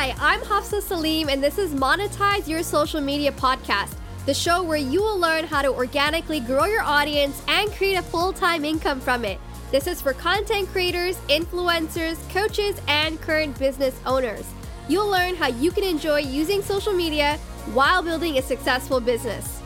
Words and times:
Hi, 0.00 0.14
I'm 0.20 0.40
Hafsa 0.42 0.76
Saleem, 0.80 1.26
and 1.28 1.42
this 1.42 1.58
is 1.58 1.74
Monetize 1.74 2.46
Your 2.46 2.62
Social 2.62 3.00
Media 3.00 3.32
Podcast, 3.32 3.96
the 4.26 4.32
show 4.32 4.62
where 4.62 4.78
you 4.78 5.02
will 5.02 5.18
learn 5.18 5.42
how 5.42 5.60
to 5.60 5.72
organically 5.72 6.38
grow 6.38 6.66
your 6.66 6.82
audience 6.82 7.42
and 7.48 7.68
create 7.72 7.96
a 7.96 8.02
full 8.02 8.32
time 8.32 8.64
income 8.64 9.00
from 9.00 9.24
it. 9.24 9.40
This 9.72 9.88
is 9.88 10.00
for 10.00 10.12
content 10.12 10.68
creators, 10.68 11.16
influencers, 11.28 12.16
coaches, 12.32 12.80
and 12.86 13.20
current 13.20 13.58
business 13.58 13.98
owners. 14.06 14.46
You'll 14.88 15.10
learn 15.10 15.34
how 15.34 15.48
you 15.48 15.72
can 15.72 15.82
enjoy 15.82 16.18
using 16.18 16.62
social 16.62 16.92
media 16.92 17.36
while 17.74 18.00
building 18.00 18.38
a 18.38 18.42
successful 18.42 19.00
business. 19.00 19.60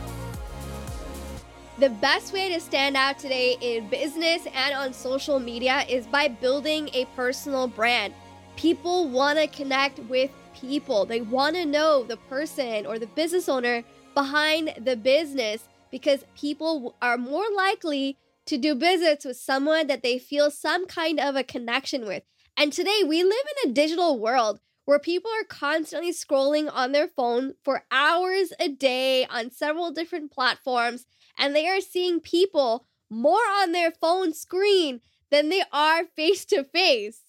The 1.77 1.91
best 1.91 2.33
way 2.33 2.51
to 2.51 2.59
stand 2.59 2.97
out 2.97 3.19
today 3.19 3.55
in 3.61 3.87
business 3.87 4.47
and 4.51 4.73
on 4.73 4.93
social 4.93 5.39
media 5.39 5.85
is 5.87 6.07
by 6.07 6.27
building 6.27 6.89
a 6.95 7.05
personal 7.15 7.67
brand. 7.67 8.15
People 8.55 9.07
want 9.07 9.39
to 9.39 9.47
connect 9.47 9.99
with 9.99 10.31
people. 10.55 11.05
They 11.05 11.21
want 11.21 11.55
to 11.55 11.65
know 11.65 12.03
the 12.03 12.17
person 12.17 12.85
or 12.85 12.99
the 12.99 13.07
business 13.07 13.49
owner 13.49 13.83
behind 14.13 14.73
the 14.79 14.95
business 14.95 15.67
because 15.91 16.23
people 16.35 16.95
are 17.01 17.17
more 17.17 17.45
likely 17.55 18.17
to 18.45 18.57
do 18.57 18.75
business 18.75 19.25
with 19.25 19.37
someone 19.37 19.87
that 19.87 20.03
they 20.03 20.19
feel 20.19 20.51
some 20.51 20.85
kind 20.85 21.19
of 21.19 21.35
a 21.35 21.43
connection 21.43 22.05
with. 22.05 22.23
And 22.55 22.71
today 22.71 23.01
we 23.07 23.23
live 23.23 23.45
in 23.63 23.69
a 23.69 23.73
digital 23.73 24.19
world 24.19 24.59
where 24.85 24.99
people 24.99 25.31
are 25.31 25.45
constantly 25.45 26.11
scrolling 26.11 26.69
on 26.71 26.91
their 26.91 27.07
phone 27.07 27.53
for 27.63 27.85
hours 27.91 28.53
a 28.59 28.67
day 28.67 29.25
on 29.25 29.49
several 29.49 29.91
different 29.91 30.31
platforms, 30.31 31.05
and 31.37 31.55
they 31.55 31.67
are 31.67 31.81
seeing 31.81 32.19
people 32.19 32.85
more 33.09 33.45
on 33.61 33.71
their 33.71 33.91
phone 33.91 34.33
screen 34.33 34.99
than 35.31 35.49
they 35.49 35.63
are 35.71 36.03
face 36.03 36.43
to 36.45 36.63
face. 36.63 37.21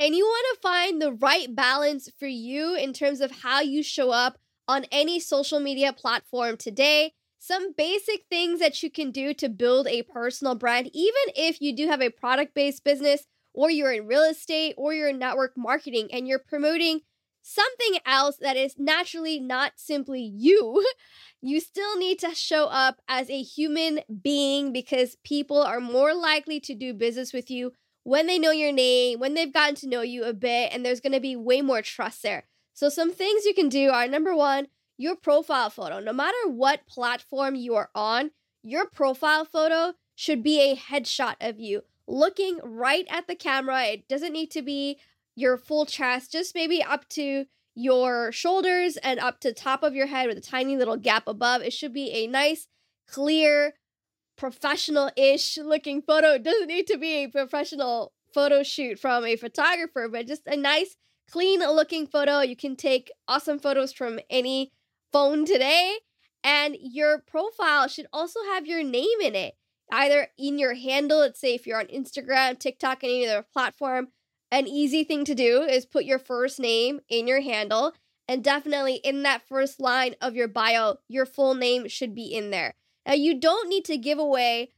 And 0.00 0.14
you 0.14 0.24
want 0.24 0.46
to 0.54 0.60
find 0.62 1.02
the 1.02 1.12
right 1.12 1.54
balance 1.54 2.08
for 2.18 2.26
you 2.26 2.74
in 2.74 2.94
terms 2.94 3.20
of 3.20 3.42
how 3.42 3.60
you 3.60 3.82
show 3.82 4.10
up 4.10 4.38
on 4.66 4.86
any 4.90 5.20
social 5.20 5.60
media 5.60 5.92
platform 5.92 6.56
today. 6.56 7.12
Some 7.38 7.74
basic 7.74 8.22
things 8.30 8.60
that 8.60 8.82
you 8.82 8.90
can 8.90 9.10
do 9.10 9.34
to 9.34 9.50
build 9.50 9.86
a 9.86 10.02
personal 10.04 10.54
brand, 10.54 10.88
even 10.94 11.22
if 11.36 11.60
you 11.60 11.76
do 11.76 11.86
have 11.86 12.00
a 12.00 12.08
product 12.08 12.54
based 12.54 12.82
business, 12.82 13.26
or 13.52 13.70
you're 13.70 13.92
in 13.92 14.06
real 14.06 14.22
estate, 14.22 14.74
or 14.78 14.94
you're 14.94 15.10
in 15.10 15.18
network 15.18 15.52
marketing, 15.54 16.08
and 16.14 16.26
you're 16.26 16.38
promoting 16.38 17.00
something 17.42 17.98
else 18.06 18.36
that 18.40 18.56
is 18.56 18.76
naturally 18.78 19.38
not 19.38 19.72
simply 19.76 20.22
you. 20.22 20.82
You 21.42 21.58
still 21.60 21.96
need 21.96 22.18
to 22.18 22.34
show 22.34 22.66
up 22.66 23.00
as 23.08 23.30
a 23.30 23.40
human 23.40 24.00
being 24.22 24.74
because 24.74 25.16
people 25.24 25.62
are 25.62 25.80
more 25.80 26.12
likely 26.12 26.60
to 26.60 26.74
do 26.74 26.92
business 26.92 27.32
with 27.32 27.50
you 27.50 27.72
when 28.04 28.26
they 28.26 28.38
know 28.38 28.50
your 28.50 28.72
name, 28.72 29.20
when 29.20 29.34
they've 29.34 29.52
gotten 29.52 29.74
to 29.76 29.88
know 29.88 30.02
you 30.02 30.24
a 30.24 30.32
bit, 30.32 30.72
and 30.72 30.84
there's 30.84 31.00
going 31.00 31.12
to 31.12 31.20
be 31.20 31.36
way 31.36 31.62
more 31.62 31.82
trust 31.82 32.22
there. 32.22 32.44
So, 32.72 32.88
some 32.88 33.12
things 33.12 33.44
you 33.44 33.54
can 33.54 33.68
do 33.68 33.90
are 33.90 34.08
number 34.08 34.34
one, 34.34 34.68
your 34.96 35.16
profile 35.16 35.70
photo. 35.70 36.00
No 36.00 36.12
matter 36.12 36.36
what 36.46 36.86
platform 36.86 37.54
you 37.54 37.74
are 37.74 37.90
on, 37.94 38.30
your 38.62 38.86
profile 38.86 39.44
photo 39.44 39.94
should 40.14 40.42
be 40.42 40.60
a 40.60 40.76
headshot 40.76 41.36
of 41.40 41.58
you 41.58 41.82
looking 42.06 42.58
right 42.62 43.06
at 43.08 43.26
the 43.26 43.34
camera. 43.34 43.84
It 43.84 44.08
doesn't 44.08 44.32
need 44.32 44.50
to 44.52 44.62
be 44.62 44.98
your 45.36 45.56
full 45.56 45.86
chest, 45.86 46.32
just 46.32 46.54
maybe 46.54 46.82
up 46.82 47.08
to 47.10 47.46
your 47.74 48.32
shoulders 48.32 48.96
and 48.98 49.20
up 49.20 49.40
to 49.40 49.52
top 49.52 49.82
of 49.82 49.94
your 49.94 50.06
head 50.06 50.26
with 50.26 50.36
a 50.36 50.42
tiny 50.42 50.76
little 50.76 50.96
gap 50.96 51.26
above. 51.26 51.62
It 51.62 51.72
should 51.72 51.94
be 51.94 52.10
a 52.10 52.26
nice, 52.26 52.66
clear, 53.08 53.74
professional 54.40 55.10
ish 55.18 55.58
looking 55.58 56.00
photo. 56.00 56.32
It 56.32 56.42
doesn't 56.42 56.68
need 56.68 56.86
to 56.86 56.96
be 56.96 57.24
a 57.24 57.28
professional 57.28 58.12
photo 58.32 58.62
shoot 58.62 58.98
from 58.98 59.26
a 59.26 59.36
photographer, 59.36 60.08
but 60.10 60.26
just 60.26 60.46
a 60.46 60.56
nice, 60.56 60.96
clean 61.30 61.60
looking 61.60 62.06
photo. 62.06 62.40
You 62.40 62.56
can 62.56 62.74
take 62.74 63.12
awesome 63.28 63.58
photos 63.58 63.92
from 63.92 64.18
any 64.30 64.72
phone 65.12 65.44
today. 65.44 65.98
And 66.42 66.74
your 66.80 67.18
profile 67.18 67.86
should 67.86 68.06
also 68.14 68.40
have 68.54 68.66
your 68.66 68.82
name 68.82 69.20
in 69.22 69.34
it, 69.34 69.56
either 69.92 70.28
in 70.38 70.58
your 70.58 70.72
handle. 70.72 71.18
Let's 71.18 71.38
say 71.38 71.54
if 71.54 71.66
you're 71.66 71.78
on 71.78 71.88
Instagram, 71.88 72.58
TikTok, 72.58 73.04
any 73.04 73.28
other 73.28 73.44
platform. 73.52 74.08
An 74.50 74.66
easy 74.66 75.04
thing 75.04 75.26
to 75.26 75.34
do 75.34 75.62
is 75.62 75.84
put 75.84 76.06
your 76.06 76.18
first 76.18 76.58
name 76.58 77.00
in 77.10 77.28
your 77.28 77.42
handle. 77.42 77.92
And 78.26 78.42
definitely 78.42 78.94
in 78.94 79.22
that 79.24 79.42
first 79.46 79.80
line 79.80 80.14
of 80.22 80.34
your 80.34 80.48
bio, 80.48 80.96
your 81.08 81.26
full 81.26 81.54
name 81.54 81.88
should 81.88 82.14
be 82.14 82.32
in 82.32 82.50
there. 82.50 82.74
Now, 83.06 83.14
you 83.14 83.38
don't 83.40 83.68
need 83.68 83.84
to 83.86 83.96
give 83.96 84.18
away 84.18 84.72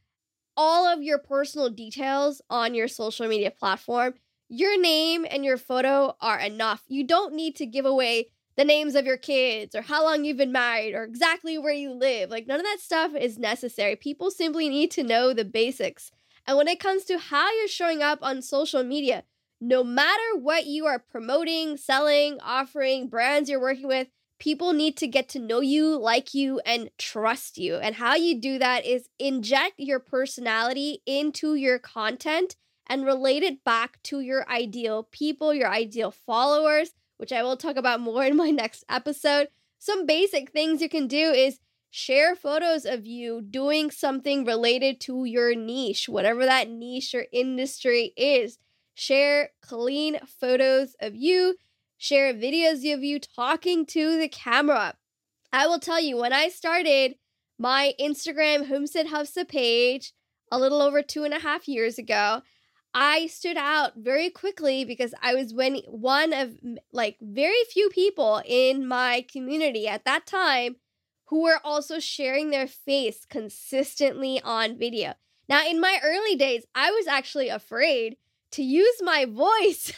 all 0.55 0.87
of 0.87 1.01
your 1.01 1.17
personal 1.17 1.69
details 1.69 2.41
on 2.49 2.73
your 2.73 2.87
social 2.87 3.27
media 3.27 3.51
platform. 3.51 4.13
Your 4.49 4.79
name 4.79 5.25
and 5.29 5.43
your 5.43 5.57
photo 5.57 6.15
are 6.21 6.39
enough. 6.39 6.83
You 6.87 7.05
don't 7.05 7.33
need 7.33 7.55
to 7.57 7.65
give 7.65 7.85
away 7.85 8.27
the 8.55 8.65
names 8.65 8.95
of 8.95 9.05
your 9.05 9.17
kids 9.17 9.73
or 9.73 9.81
how 9.81 10.03
long 10.03 10.23
you've 10.23 10.37
been 10.37 10.51
married 10.51 10.93
or 10.93 11.03
exactly 11.03 11.57
where 11.57 11.73
you 11.73 11.91
live. 11.91 12.29
Like, 12.29 12.45
none 12.45 12.59
of 12.59 12.65
that 12.65 12.79
stuff 12.79 13.15
is 13.15 13.39
necessary. 13.39 13.95
People 13.95 14.29
simply 14.29 14.69
need 14.69 14.91
to 14.91 15.03
know 15.03 15.33
the 15.33 15.45
basics. 15.45 16.11
And 16.45 16.57
when 16.57 16.67
it 16.67 16.79
comes 16.79 17.03
to 17.05 17.17
how 17.17 17.51
you're 17.51 17.67
showing 17.67 18.03
up 18.03 18.19
on 18.21 18.41
social 18.41 18.83
media, 18.83 19.23
no 19.59 19.83
matter 19.83 20.37
what 20.37 20.65
you 20.65 20.85
are 20.85 20.99
promoting, 20.99 21.77
selling, 21.77 22.37
offering, 22.41 23.07
brands 23.07 23.49
you're 23.49 23.61
working 23.61 23.87
with, 23.87 24.09
people 24.43 24.73
need 24.73 24.97
to 24.97 25.07
get 25.07 25.29
to 25.29 25.39
know 25.39 25.61
you, 25.61 25.97
like 25.97 26.33
you, 26.33 26.59
and 26.65 26.89
trust 26.97 27.57
you. 27.57 27.77
And 27.77 27.95
how 27.95 28.15
you 28.15 28.41
do 28.41 28.59
that 28.59 28.85
is 28.85 29.07
inject 29.17 29.75
your 29.77 30.01
personality 30.01 31.01
into 31.05 31.55
your 31.55 31.79
content 31.79 32.57
and 32.85 33.05
relate 33.05 33.41
it 33.41 33.63
back 33.63 34.03
to 34.03 34.19
your 34.19 34.45
ideal 34.49 35.07
people, 35.13 35.53
your 35.53 35.69
ideal 35.69 36.11
followers, 36.11 36.91
which 37.15 37.31
I 37.31 37.41
will 37.41 37.55
talk 37.55 37.77
about 37.77 38.01
more 38.01 38.25
in 38.25 38.35
my 38.35 38.49
next 38.51 38.83
episode. 38.89 39.47
Some 39.79 40.05
basic 40.05 40.51
things 40.51 40.81
you 40.81 40.89
can 40.89 41.07
do 41.07 41.31
is 41.31 41.61
share 41.89 42.35
photos 42.35 42.83
of 42.83 43.05
you 43.05 43.41
doing 43.41 43.91
something 43.91 44.43
related 44.43 44.99
to 45.01 45.23
your 45.23 45.55
niche, 45.55 46.09
whatever 46.09 46.43
that 46.43 46.69
niche 46.69 47.15
or 47.15 47.27
industry 47.31 48.11
is. 48.17 48.59
Share 48.93 49.51
clean 49.61 50.19
photos 50.25 50.97
of 50.99 51.15
you 51.15 51.55
share 52.03 52.33
videos 52.33 52.83
of 52.93 53.01
you 53.01 53.17
talking 53.17 53.85
to 53.85 54.19
the 54.19 54.27
camera. 54.27 54.93
I 55.53 55.67
will 55.67 55.79
tell 55.79 56.01
you, 56.01 56.17
when 56.17 56.33
I 56.33 56.49
started 56.49 57.15
my 57.57 57.93
Instagram 57.97 58.67
Homestead 58.67 59.07
Hafsa 59.07 59.45
page 59.45 60.11
a 60.51 60.59
little 60.59 60.81
over 60.81 61.01
two 61.01 61.23
and 61.23 61.33
a 61.33 61.39
half 61.39 61.65
years 61.65 61.97
ago, 61.97 62.41
I 62.93 63.27
stood 63.27 63.55
out 63.55 63.93
very 63.95 64.29
quickly 64.29 64.83
because 64.83 65.13
I 65.21 65.33
was 65.33 65.53
when 65.53 65.77
one 65.87 66.33
of 66.33 66.57
like 66.91 67.15
very 67.21 67.63
few 67.71 67.89
people 67.89 68.41
in 68.45 68.85
my 68.85 69.25
community 69.31 69.87
at 69.87 70.03
that 70.03 70.25
time 70.25 70.75
who 71.27 71.43
were 71.43 71.61
also 71.63 71.99
sharing 71.99 72.49
their 72.49 72.67
face 72.67 73.23
consistently 73.23 74.41
on 74.43 74.77
video. 74.77 75.13
Now, 75.47 75.65
in 75.65 75.79
my 75.79 75.99
early 76.03 76.35
days, 76.35 76.65
I 76.75 76.91
was 76.91 77.07
actually 77.07 77.47
afraid 77.47 78.17
to 78.51 78.61
use 78.61 79.01
my 79.01 79.23
voice 79.29 79.93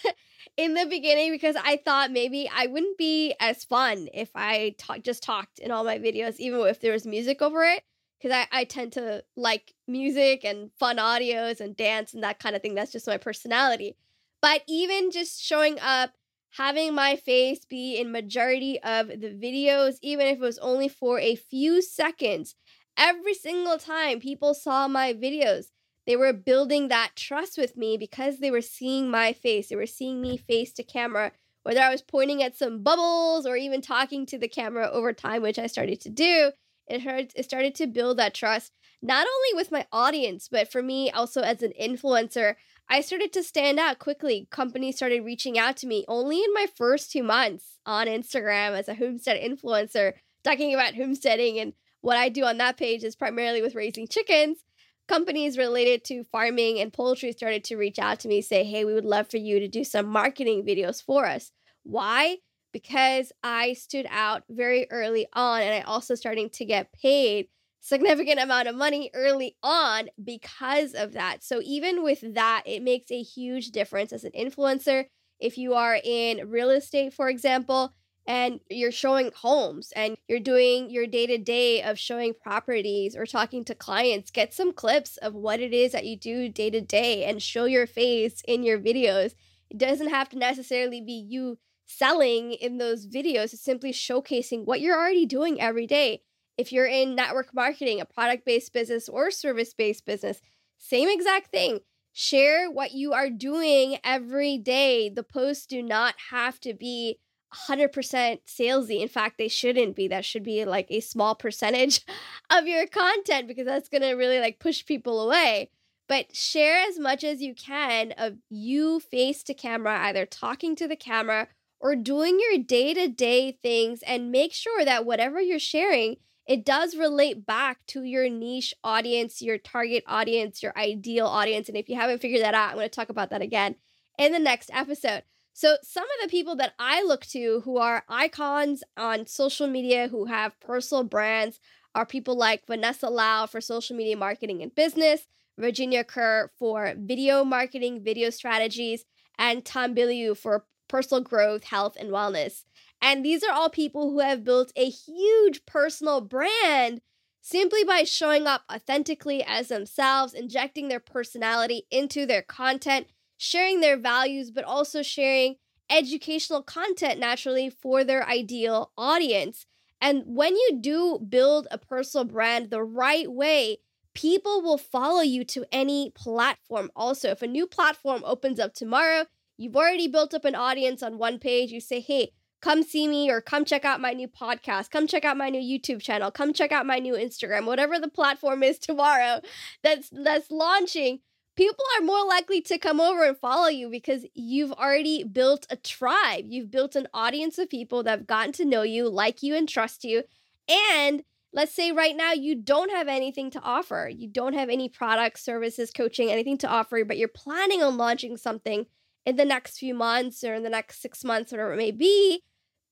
in 0.57 0.73
the 0.73 0.85
beginning 0.85 1.31
because 1.31 1.55
I 1.55 1.77
thought 1.77 2.11
maybe 2.11 2.49
I 2.53 2.67
wouldn't 2.67 2.97
be 2.97 3.35
as 3.39 3.63
fun 3.63 4.07
if 4.13 4.29
I 4.35 4.75
talk, 4.77 5.01
just 5.01 5.23
talked 5.23 5.59
in 5.59 5.71
all 5.71 5.83
my 5.83 5.99
videos, 5.99 6.37
even 6.37 6.59
if 6.61 6.79
there 6.79 6.93
was 6.93 7.05
music 7.05 7.41
over 7.41 7.63
it. 7.63 7.83
Because 8.19 8.45
I, 8.51 8.59
I 8.59 8.63
tend 8.63 8.93
to 8.93 9.23
like 9.35 9.73
music 9.87 10.45
and 10.45 10.71
fun 10.79 10.97
audios 10.97 11.59
and 11.59 11.75
dance 11.75 12.13
and 12.13 12.23
that 12.23 12.39
kind 12.39 12.55
of 12.55 12.61
thing. 12.61 12.73
That's 12.73 12.91
just 12.91 13.07
my 13.07 13.17
personality. 13.17 13.97
But 14.41 14.63
even 14.67 15.11
just 15.11 15.41
showing 15.41 15.79
up, 15.79 16.11
having 16.51 16.95
my 16.95 17.17
face 17.17 17.65
be 17.65 17.97
in 17.97 18.11
majority 18.11 18.79
of 18.81 19.07
the 19.07 19.37
videos, 19.41 19.95
even 20.01 20.27
if 20.27 20.37
it 20.37 20.41
was 20.41 20.57
only 20.59 20.87
for 20.87 21.19
a 21.19 21.35
few 21.35 21.81
seconds, 21.81 22.55
every 22.97 23.33
single 23.33 23.77
time 23.77 24.19
people 24.19 24.53
saw 24.53 24.87
my 24.87 25.13
videos, 25.13 25.67
they 26.05 26.15
were 26.15 26.33
building 26.33 26.87
that 26.87 27.11
trust 27.15 27.57
with 27.57 27.75
me 27.75 27.97
because 27.97 28.37
they 28.37 28.51
were 28.51 28.61
seeing 28.61 29.09
my 29.09 29.33
face. 29.33 29.69
They 29.69 29.75
were 29.75 29.87
seeing 29.87 30.21
me 30.21 30.37
face 30.37 30.71
to 30.73 30.83
camera, 30.83 31.31
whether 31.63 31.81
I 31.81 31.89
was 31.89 32.01
pointing 32.01 32.43
at 32.43 32.55
some 32.55 32.83
bubbles 32.83 33.45
or 33.45 33.55
even 33.55 33.81
talking 33.81 34.25
to 34.27 34.37
the 34.37 34.47
camera 34.47 34.87
over 34.89 35.13
time, 35.13 35.41
which 35.41 35.57
I 35.57 35.67
started 35.67 35.99
to 36.01 36.09
do. 36.09 36.51
It, 36.87 37.01
heard, 37.01 37.31
it 37.35 37.45
started 37.45 37.73
to 37.75 37.87
build 37.87 38.17
that 38.17 38.35
trust, 38.35 38.71
not 39.01 39.25
only 39.25 39.57
with 39.57 39.71
my 39.71 39.87
audience, 39.91 40.47
but 40.47 40.71
for 40.71 40.83
me 40.83 41.09
also 41.09 41.41
as 41.41 41.63
an 41.63 41.73
influencer. 41.81 42.55
I 42.87 43.01
started 43.01 43.33
to 43.33 43.41
stand 43.41 43.79
out 43.79 43.97
quickly. 43.97 44.47
Companies 44.51 44.95
started 44.95 45.25
reaching 45.25 45.57
out 45.57 45.77
to 45.77 45.87
me 45.87 46.05
only 46.07 46.37
in 46.37 46.53
my 46.53 46.67
first 46.75 47.11
two 47.11 47.23
months 47.23 47.79
on 47.87 48.05
Instagram 48.05 48.77
as 48.77 48.87
a 48.87 48.93
homestead 48.93 49.41
influencer, 49.41 50.13
talking 50.43 50.75
about 50.75 50.93
homesteading. 50.93 51.57
And 51.57 51.73
what 52.01 52.17
I 52.17 52.29
do 52.29 52.43
on 52.43 52.59
that 52.59 52.77
page 52.77 53.03
is 53.03 53.15
primarily 53.15 53.63
with 53.63 53.73
raising 53.73 54.07
chickens 54.07 54.59
companies 55.07 55.57
related 55.57 56.03
to 56.05 56.23
farming 56.25 56.79
and 56.79 56.91
poultry 56.91 57.31
started 57.31 57.63
to 57.65 57.77
reach 57.77 57.99
out 57.99 58.19
to 58.19 58.27
me 58.27 58.41
say 58.41 58.63
hey 58.63 58.85
we 58.85 58.93
would 58.93 59.05
love 59.05 59.29
for 59.29 59.37
you 59.37 59.59
to 59.59 59.67
do 59.67 59.83
some 59.83 60.05
marketing 60.07 60.63
videos 60.65 61.03
for 61.03 61.25
us. 61.25 61.51
Why? 61.83 62.37
Because 62.71 63.31
i 63.43 63.73
stood 63.73 64.07
out 64.09 64.43
very 64.49 64.87
early 64.91 65.27
on 65.33 65.61
and 65.61 65.73
i 65.73 65.81
also 65.81 66.15
starting 66.15 66.49
to 66.51 66.65
get 66.65 66.91
paid 66.93 67.47
significant 67.85 68.39
amount 68.39 68.67
of 68.67 68.75
money 68.75 69.11
early 69.13 69.55
on 69.61 70.09
because 70.23 70.95
of 70.95 71.13
that. 71.13 71.43
So 71.43 71.61
even 71.63 72.03
with 72.03 72.33
that 72.33 72.63
it 72.65 72.81
makes 72.81 73.11
a 73.11 73.21
huge 73.21 73.69
difference 73.69 74.11
as 74.11 74.23
an 74.23 74.31
influencer. 74.31 75.05
If 75.39 75.57
you 75.59 75.75
are 75.75 75.99
in 76.03 76.49
real 76.49 76.71
estate, 76.71 77.13
for 77.13 77.29
example, 77.29 77.93
and 78.27 78.59
you're 78.69 78.91
showing 78.91 79.31
homes 79.35 79.93
and 79.95 80.17
you're 80.27 80.39
doing 80.39 80.89
your 80.89 81.05
day 81.05 81.27
to 81.27 81.37
day 81.37 81.83
of 81.83 81.99
showing 81.99 82.33
properties 82.33 83.15
or 83.15 83.25
talking 83.25 83.63
to 83.65 83.75
clients, 83.75 84.31
get 84.31 84.53
some 84.53 84.73
clips 84.73 85.17
of 85.17 85.33
what 85.33 85.59
it 85.59 85.73
is 85.73 85.91
that 85.91 86.05
you 86.05 86.17
do 86.17 86.49
day 86.49 86.69
to 86.69 86.81
day 86.81 87.25
and 87.25 87.41
show 87.41 87.65
your 87.65 87.85
face 87.85 88.41
in 88.47 88.63
your 88.63 88.79
videos. 88.79 89.35
It 89.69 89.77
doesn't 89.77 90.09
have 90.09 90.29
to 90.29 90.37
necessarily 90.37 91.01
be 91.01 91.13
you 91.13 91.59
selling 91.85 92.53
in 92.53 92.77
those 92.77 93.05
videos, 93.05 93.53
it's 93.53 93.61
simply 93.61 93.91
showcasing 93.91 94.65
what 94.65 94.81
you're 94.81 94.97
already 94.97 95.25
doing 95.25 95.61
every 95.61 95.85
day. 95.85 96.23
If 96.57 96.71
you're 96.71 96.87
in 96.87 97.15
network 97.15 97.53
marketing, 97.53 98.01
a 98.01 98.05
product 98.05 98.45
based 98.45 98.73
business, 98.73 99.07
or 99.07 99.29
service 99.29 99.73
based 99.73 100.05
business, 100.05 100.41
same 100.77 101.09
exact 101.09 101.51
thing. 101.51 101.79
Share 102.13 102.71
what 102.71 102.93
you 102.93 103.13
are 103.13 103.29
doing 103.29 103.97
every 104.03 104.57
day. 104.57 105.09
The 105.09 105.23
posts 105.23 105.65
do 105.65 105.83
not 105.83 106.15
have 106.31 106.59
to 106.61 106.73
be 106.73 107.19
100% 107.67 108.39
salesy. 108.47 109.01
In 109.01 109.07
fact, 109.07 109.37
they 109.37 109.47
shouldn't 109.47 109.95
be. 109.95 110.07
That 110.07 110.25
should 110.25 110.43
be 110.43 110.65
like 110.65 110.87
a 110.89 110.99
small 110.99 111.35
percentage 111.35 112.01
of 112.49 112.67
your 112.67 112.87
content 112.87 113.47
because 113.47 113.65
that's 113.65 113.89
going 113.89 114.01
to 114.01 114.13
really 114.13 114.39
like 114.39 114.59
push 114.59 114.85
people 114.85 115.21
away. 115.21 115.69
But 116.07 116.35
share 116.35 116.87
as 116.87 116.99
much 116.99 117.23
as 117.23 117.41
you 117.41 117.55
can 117.55 118.13
of 118.17 118.37
you 118.49 118.99
face 118.99 119.41
to 119.43 119.53
camera, 119.53 119.97
either 120.01 120.25
talking 120.25 120.75
to 120.75 120.87
the 120.87 120.95
camera 120.95 121.47
or 121.79 121.95
doing 121.95 122.39
your 122.39 122.63
day 122.63 122.93
to 122.93 123.07
day 123.07 123.57
things, 123.63 124.01
and 124.03 124.31
make 124.31 124.53
sure 124.53 124.85
that 124.85 125.05
whatever 125.05 125.41
you're 125.41 125.59
sharing, 125.59 126.17
it 126.47 126.63
does 126.63 126.95
relate 126.95 127.45
back 127.45 127.79
to 127.87 128.03
your 128.03 128.29
niche 128.29 128.73
audience, 128.83 129.41
your 129.41 129.57
target 129.57 130.03
audience, 130.05 130.61
your 130.61 130.77
ideal 130.77 131.25
audience. 131.25 131.67
And 131.67 131.77
if 131.77 131.89
you 131.89 131.95
haven't 131.95 132.21
figured 132.21 132.43
that 132.43 132.53
out, 132.53 132.69
I'm 132.69 132.75
going 132.75 132.85
to 132.85 132.95
talk 132.95 133.09
about 133.09 133.31
that 133.31 133.41
again 133.41 133.75
in 134.19 134.31
the 134.31 134.39
next 134.39 134.69
episode. 134.71 135.23
So, 135.57 135.77
some 135.83 136.03
of 136.03 136.09
the 136.21 136.27
people 136.27 136.57
that 136.57 136.73
I 136.77 137.01
look 137.01 137.25
to 137.27 137.61
who 137.63 137.77
are 137.77 138.03
icons 138.09 138.83
on 138.97 139.25
social 139.25 139.67
media, 139.67 140.09
who 140.09 140.25
have 140.25 140.59
personal 140.59 141.05
brands, 141.05 141.61
are 141.95 142.05
people 142.05 142.37
like 142.37 142.67
Vanessa 142.67 143.09
Lau 143.09 143.45
for 143.45 143.61
social 143.61 143.95
media 143.95 144.17
marketing 144.17 144.61
and 144.61 144.75
business, 144.75 145.27
Virginia 145.57 146.03
Kerr 146.03 146.51
for 146.59 146.93
video 146.97 147.45
marketing, 147.45 148.03
video 148.03 148.31
strategies, 148.31 149.05
and 149.39 149.63
Tom 149.63 149.95
Bilyeu 149.95 150.35
for 150.35 150.65
personal 150.89 151.23
growth, 151.23 151.63
health, 151.63 151.95
and 151.97 152.09
wellness. 152.09 152.65
And 153.01 153.23
these 153.23 153.41
are 153.41 153.53
all 153.53 153.69
people 153.69 154.11
who 154.11 154.19
have 154.19 154.43
built 154.43 154.73
a 154.75 154.89
huge 154.89 155.65
personal 155.65 156.19
brand 156.19 156.99
simply 157.39 157.85
by 157.85 158.03
showing 158.03 158.45
up 158.45 158.63
authentically 158.69 159.41
as 159.41 159.69
themselves, 159.69 160.33
injecting 160.33 160.89
their 160.89 160.99
personality 160.99 161.83
into 161.89 162.25
their 162.25 162.41
content, 162.41 163.07
sharing 163.37 163.79
their 163.79 163.97
values, 163.97 164.51
but 164.51 164.63
also 164.63 165.01
sharing 165.01 165.55
educational 165.89 166.63
content 166.63 167.19
naturally 167.19 167.69
for 167.69 168.03
their 168.03 168.27
ideal 168.27 168.91
audience. 168.97 169.65
And 170.01 170.23
when 170.25 170.55
you 170.55 170.77
do 170.79 171.19
build 171.19 171.67
a 171.71 171.77
personal 171.77 172.25
brand 172.25 172.69
the 172.69 172.83
right 172.83 173.31
way, 173.31 173.77
people 174.13 174.61
will 174.61 174.77
follow 174.77 175.21
you 175.21 175.43
to 175.45 175.65
any 175.71 176.11
platform. 176.11 176.89
Also, 176.95 177.29
if 177.29 177.41
a 177.41 177.47
new 177.47 177.67
platform 177.67 178.23
opens 178.25 178.59
up 178.59 178.73
tomorrow, 178.73 179.25
you've 179.57 179.75
already 179.75 180.07
built 180.07 180.33
up 180.33 180.45
an 180.45 180.55
audience 180.55 181.03
on 181.03 181.17
one 181.17 181.39
page, 181.39 181.71
you 181.71 181.79
say, 181.79 181.99
hey, 181.99 182.31
come 182.61 182.81
see 182.81 183.07
me 183.07 183.29
or 183.29 183.41
come 183.41 183.63
check 183.65 183.85
out 183.85 184.01
my 184.01 184.11
new 184.11 184.27
podcast, 184.27 184.89
come 184.89 185.05
check 185.05 185.23
out 185.23 185.37
my 185.37 185.49
new 185.49 185.61
YouTube 185.61 186.01
channel, 186.01 186.31
come 186.31 186.53
check 186.53 186.71
out 186.71 186.85
my 186.85 186.97
new 186.97 187.13
Instagram, 187.13 187.65
whatever 187.65 187.99
the 187.99 188.07
platform 188.07 188.63
is 188.63 188.79
tomorrow 188.79 189.39
that's 189.83 190.09
that's 190.11 190.49
launching 190.49 191.19
people 191.55 191.85
are 191.97 192.05
more 192.05 192.25
likely 192.25 192.61
to 192.61 192.77
come 192.77 192.99
over 192.99 193.23
and 193.23 193.37
follow 193.37 193.67
you 193.67 193.89
because 193.89 194.25
you've 194.33 194.73
already 194.73 195.23
built 195.23 195.65
a 195.69 195.75
tribe. 195.75 196.45
You've 196.47 196.71
built 196.71 196.95
an 196.95 197.07
audience 197.13 197.57
of 197.57 197.69
people 197.69 198.03
that 198.03 198.11
have 198.11 198.27
gotten 198.27 198.51
to 198.53 198.65
know 198.65 198.81
you, 198.81 199.09
like 199.09 199.41
you, 199.41 199.55
and 199.55 199.67
trust 199.67 200.03
you. 200.03 200.23
And 200.67 201.23
let's 201.53 201.73
say 201.73 201.91
right 201.91 202.15
now 202.15 202.33
you 202.33 202.55
don't 202.55 202.91
have 202.91 203.07
anything 203.07 203.49
to 203.51 203.61
offer. 203.61 204.09
You 204.13 204.27
don't 204.27 204.53
have 204.53 204.69
any 204.69 204.89
products, 204.89 205.43
services, 205.43 205.91
coaching, 205.91 206.29
anything 206.29 206.57
to 206.59 206.67
offer, 206.67 207.03
but 207.05 207.17
you're 207.17 207.27
planning 207.29 207.81
on 207.81 207.97
launching 207.97 208.35
something 208.35 208.85
in 209.25 209.37
the 209.37 209.45
next 209.45 209.77
few 209.77 209.93
months 209.93 210.43
or 210.43 210.53
in 210.53 210.63
the 210.63 210.69
next 210.69 211.01
six 211.01 211.23
months, 211.23 211.51
whatever 211.51 211.73
it 211.73 211.77
may 211.77 211.91
be. 211.91 212.43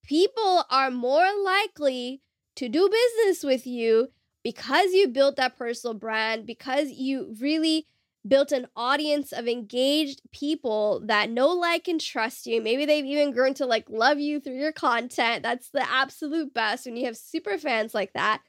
People 0.04 0.66
are 0.70 0.90
more 0.90 1.28
likely 1.44 2.22
to 2.56 2.70
do 2.70 2.90
business 2.90 3.44
with 3.44 3.68
you 3.68 4.10
because 4.44 4.92
you 4.92 5.08
built 5.08 5.36
that 5.38 5.58
personal 5.58 5.94
brand, 5.94 6.46
because 6.46 6.90
you 6.92 7.36
really 7.40 7.88
built 8.28 8.52
an 8.52 8.68
audience 8.76 9.32
of 9.32 9.48
engaged 9.48 10.22
people 10.32 11.02
that 11.06 11.30
know, 11.30 11.50
like, 11.50 11.88
and 11.88 12.00
trust 12.00 12.48
you. 12.48 12.62
Maybe 12.62 12.86
they've 12.86 13.06
even 13.06 13.34
grown 13.34 13.54
to 13.56 13.66
like 13.66 13.90
love 13.90 14.20
you 14.20 14.40
through 14.40 14.60
your 14.60 14.72
content. 14.72 15.44
That's 15.44 15.70
the 15.70 15.90
absolute 15.90 16.54
best 16.54 16.86
when 16.86 16.96
you 16.96 17.06
have 17.06 17.18
super 17.18 17.58
fans 17.58 17.94
like 17.94 18.14
that. 18.14 18.42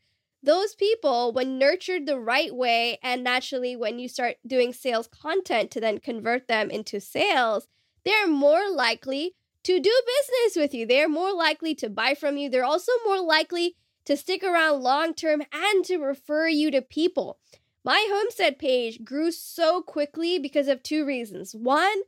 Those 0.43 0.75
people, 0.75 1.33
when 1.33 1.59
nurtured 1.59 2.07
the 2.07 2.21
right 2.21 2.55
way, 2.55 2.99
and 3.03 3.25
naturally 3.25 3.77
when 3.77 3.99
you 3.99 4.09
start 4.09 4.37
doing 4.47 4.73
sales 4.73 5.09
content 5.09 5.71
to 5.71 5.81
then 5.81 5.99
convert 5.99 6.49
them 6.49 6.71
into 6.71 7.01
sales, 7.01 7.67
they're 8.05 8.29
more 8.29 8.71
likely 8.71 9.35
to 9.65 9.81
do 9.81 10.03
business 10.07 10.57
with 10.57 10.75
you. 10.75 10.87
They're 10.87 11.09
more 11.09 11.33
likely 11.33 11.75
to 11.77 11.89
buy 11.89 12.15
from 12.15 12.37
you. 12.37 12.51
They're 12.51 12.65
also 12.65 12.93
more 13.07 13.21
likely 13.21 13.77
to 14.05 14.17
stick 14.17 14.45
around 14.45 14.83
long 14.83 15.15
term 15.15 15.43
and 15.53 15.85
to 15.87 15.97
refer 15.97 16.47
you 16.47 16.71
to 16.71 16.83
people. 16.83 17.39
My 17.85 18.07
homestead 18.11 18.59
page 18.59 19.05
grew 19.05 19.31
so 19.31 19.83
quickly 19.83 20.39
because 20.39 20.69
of 20.69 20.83
two 20.83 21.05
reasons. 21.05 21.55
One, 21.55 22.01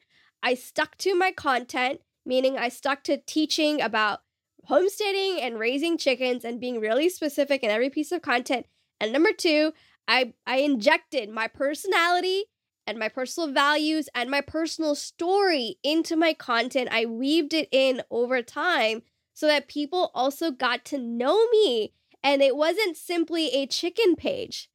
I 0.43 0.55
stuck 0.55 0.97
to 0.99 1.15
my 1.15 1.33
content, 1.33 2.01
meaning 2.25 2.57
I 2.57 2.71
stuck 2.71 3.05
to 3.05 3.19
teaching 3.19 3.83
about 3.83 4.21
homesteading 4.65 5.39
and 5.43 5.59
raising 5.59 5.99
chickens 5.99 6.47
and 6.47 6.59
being 6.59 6.81
really 6.81 7.11
specific 7.11 7.63
in 7.63 7.71
every 7.71 7.91
piece 7.91 8.11
of 8.11 8.23
content. 8.23 8.65
And 8.99 9.13
number 9.13 9.33
two, 9.33 9.75
I, 10.09 10.33
I 10.47 10.59
injected 10.59 11.29
my 11.29 11.47
personality 11.47 12.45
and 12.87 12.99
my 12.99 13.11
personal 13.11 13.53
values 13.53 14.09
and 14.15 14.31
my 14.31 14.41
personal 14.41 14.95
story 14.95 15.77
into 15.83 16.17
my 16.17 16.33
content. 16.33 16.89
I 16.91 17.05
weaved 17.05 17.53
it 17.53 17.69
in 17.71 18.03
over 18.11 18.41
time 18.41 19.03
so 19.35 19.47
that 19.47 19.69
people 19.69 20.11
also 20.15 20.51
got 20.51 20.87
to 20.87 20.99
know 20.99 21.47
me. 21.49 21.93
And 22.23 22.41
it 22.41 22.57
wasn't 22.57 22.97
simply 22.97 23.49
a 23.49 23.67
chicken 23.67 24.17
page. 24.17 24.71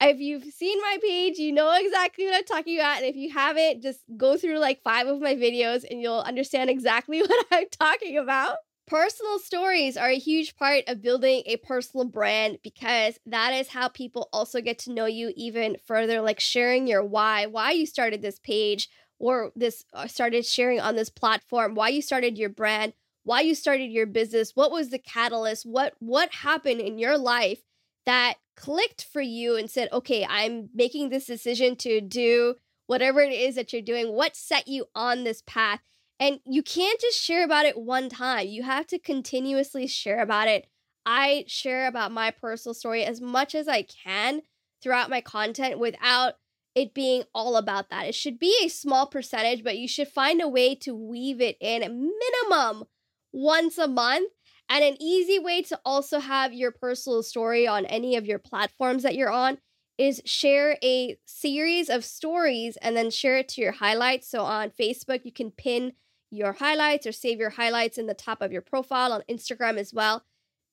If 0.00 0.20
you've 0.20 0.44
seen 0.44 0.78
my 0.82 0.98
page, 1.02 1.38
you 1.38 1.52
know 1.52 1.72
exactly 1.74 2.26
what 2.26 2.36
I'm 2.36 2.44
talking 2.44 2.78
about. 2.78 2.98
And 2.98 3.06
if 3.06 3.16
you 3.16 3.30
haven't, 3.32 3.82
just 3.82 4.00
go 4.16 4.36
through 4.36 4.58
like 4.58 4.82
five 4.82 5.06
of 5.06 5.20
my 5.20 5.34
videos 5.34 5.84
and 5.90 6.02
you'll 6.02 6.20
understand 6.20 6.68
exactly 6.68 7.20
what 7.22 7.46
I'm 7.50 7.68
talking 7.70 8.18
about. 8.18 8.58
Personal 8.86 9.38
stories 9.40 9.96
are 9.96 10.10
a 10.10 10.18
huge 10.18 10.54
part 10.54 10.84
of 10.86 11.02
building 11.02 11.42
a 11.46 11.56
personal 11.56 12.06
brand 12.06 12.58
because 12.62 13.18
that 13.26 13.52
is 13.52 13.68
how 13.68 13.88
people 13.88 14.28
also 14.32 14.60
get 14.60 14.78
to 14.80 14.92
know 14.92 15.06
you 15.06 15.32
even 15.34 15.76
further, 15.86 16.20
like 16.20 16.38
sharing 16.40 16.86
your 16.86 17.02
why, 17.02 17.46
why 17.46 17.72
you 17.72 17.84
started 17.86 18.22
this 18.22 18.38
page 18.38 18.88
or 19.18 19.50
this 19.56 19.84
uh, 19.94 20.06
started 20.06 20.44
sharing 20.46 20.78
on 20.78 20.94
this 20.94 21.08
platform, 21.08 21.74
why 21.74 21.88
you 21.88 22.02
started 22.02 22.38
your 22.38 22.50
brand, 22.50 22.92
why 23.24 23.40
you 23.40 23.56
started 23.56 23.90
your 23.90 24.06
business, 24.06 24.52
what 24.54 24.70
was 24.70 24.90
the 24.90 24.98
catalyst, 25.00 25.66
what 25.66 25.94
what 25.98 26.32
happened 26.32 26.80
in 26.80 26.98
your 26.98 27.18
life 27.18 27.58
that 28.04 28.34
clicked 28.56 29.04
for 29.04 29.20
you 29.20 29.56
and 29.56 29.70
said, 29.70 29.88
okay, 29.92 30.26
I'm 30.28 30.70
making 30.74 31.08
this 31.08 31.26
decision 31.26 31.76
to 31.76 32.00
do 32.00 32.54
whatever 32.86 33.20
it 33.20 33.32
is 33.32 33.54
that 33.56 33.72
you're 33.72 33.82
doing, 33.82 34.12
what 34.12 34.36
set 34.36 34.68
you 34.68 34.86
on 34.94 35.24
this 35.24 35.42
path. 35.46 35.80
And 36.18 36.40
you 36.46 36.62
can't 36.62 37.00
just 37.00 37.20
share 37.20 37.44
about 37.44 37.66
it 37.66 37.78
one 37.78 38.08
time, 38.08 38.48
you 38.48 38.62
have 38.62 38.86
to 38.88 38.98
continuously 38.98 39.86
share 39.86 40.20
about 40.20 40.48
it. 40.48 40.66
I 41.04 41.44
share 41.46 41.86
about 41.86 42.10
my 42.10 42.30
personal 42.30 42.74
story 42.74 43.04
as 43.04 43.20
much 43.20 43.54
as 43.54 43.68
I 43.68 43.82
can 43.82 44.42
throughout 44.82 45.10
my 45.10 45.20
content 45.20 45.78
without 45.78 46.34
it 46.74 46.94
being 46.94 47.24
all 47.34 47.56
about 47.56 47.90
that. 47.90 48.06
It 48.06 48.14
should 48.14 48.38
be 48.38 48.54
a 48.62 48.68
small 48.68 49.06
percentage, 49.06 49.62
but 49.62 49.78
you 49.78 49.88
should 49.88 50.08
find 50.08 50.42
a 50.42 50.48
way 50.48 50.74
to 50.76 50.94
weave 50.94 51.40
it 51.40 51.56
in 51.60 51.80
minimum 51.80 52.84
once 53.32 53.78
a 53.78 53.88
month 53.88 54.32
and 54.68 54.84
an 54.84 54.96
easy 55.00 55.38
way 55.38 55.62
to 55.62 55.80
also 55.84 56.18
have 56.18 56.52
your 56.52 56.70
personal 56.70 57.22
story 57.22 57.66
on 57.66 57.86
any 57.86 58.16
of 58.16 58.26
your 58.26 58.38
platforms 58.38 59.02
that 59.02 59.14
you're 59.14 59.30
on 59.30 59.58
is 59.98 60.20
share 60.24 60.76
a 60.84 61.16
series 61.24 61.88
of 61.88 62.04
stories 62.04 62.76
and 62.82 62.96
then 62.96 63.10
share 63.10 63.38
it 63.38 63.48
to 63.48 63.60
your 63.60 63.72
highlights. 63.72 64.28
So 64.28 64.42
on 64.42 64.70
Facebook, 64.70 65.24
you 65.24 65.32
can 65.32 65.50
pin 65.50 65.92
your 66.30 66.54
highlights 66.54 67.06
or 67.06 67.12
save 67.12 67.38
your 67.38 67.50
highlights 67.50 67.96
in 67.96 68.06
the 68.06 68.14
top 68.14 68.42
of 68.42 68.52
your 68.52 68.60
profile 68.60 69.12
on 69.12 69.22
Instagram 69.30 69.78
as 69.78 69.94
well. 69.94 70.24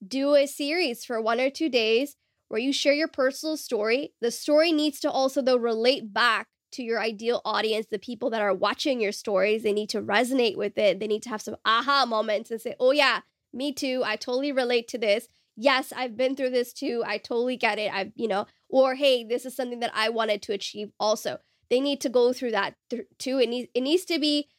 Do 0.06 0.36
a 0.36 0.48
series 0.48 1.06
for 1.06 1.22
one 1.22 1.40
or 1.40 1.50
two 1.50 1.70
days 1.70 2.18
where 2.50 2.60
you 2.60 2.74
share 2.74 2.94
your 2.94 3.08
personal 3.08 3.56
story. 3.56 4.14
The 4.20 4.32
story 4.32 4.72
needs 4.72 5.00
to 5.02 5.12
also, 5.12 5.42
though, 5.42 5.56
relate 5.58 6.14
back 6.14 6.48
to 6.74 6.84
your 6.84 7.00
ideal 7.00 7.42
audience, 7.46 7.88
the 7.90 8.00
people 8.00 8.30
that 8.32 8.42
are 8.42 8.54
watching 8.54 9.00
your 9.00 9.12
stories. 9.12 9.64
They 9.64 9.74
need 9.74 9.90
to 9.90 10.02
resonate 10.02 10.58
with 10.58 10.78
it. 10.78 11.00
They 11.00 11.08
need 11.08 11.24
to 11.24 11.30
have 11.30 11.42
some 11.42 11.56
aha 11.64 12.06
moments 12.06 12.52
and 12.52 12.60
say, 12.60 12.76
oh, 12.80 12.92
yeah, 12.92 13.22
me 13.54 13.72
too. 13.72 14.04
I 14.06 14.16
totally 14.16 14.52
relate 14.52 14.88
to 14.90 14.98
this. 14.98 15.28
Yes, 15.56 15.94
I've 15.96 16.18
been 16.18 16.36
through 16.36 16.50
this 16.50 16.74
too. 16.74 17.04
I 17.06 17.18
totally 17.18 17.58
get 17.58 17.78
it. 17.78 17.94
I've, 17.94 18.12
you 18.16 18.28
know, 18.28 18.48
or 18.70 18.96
hey, 18.96 19.24
this 19.24 19.46
is 19.46 19.56
something 19.56 19.80
that 19.82 19.92
I 19.94 20.10
wanted 20.10 20.42
to 20.44 20.54
achieve 20.54 20.92
also. 21.00 21.38
They 21.70 21.80
need 21.80 22.02
to 22.02 22.10
go 22.10 22.34
through 22.34 22.52
that 22.52 22.76
th- 22.90 23.08
too. 23.20 23.40
It 23.40 23.50
needs 23.50 23.70
it 23.74 23.82
needs 23.82 24.06
to 24.06 24.20
be 24.20 24.50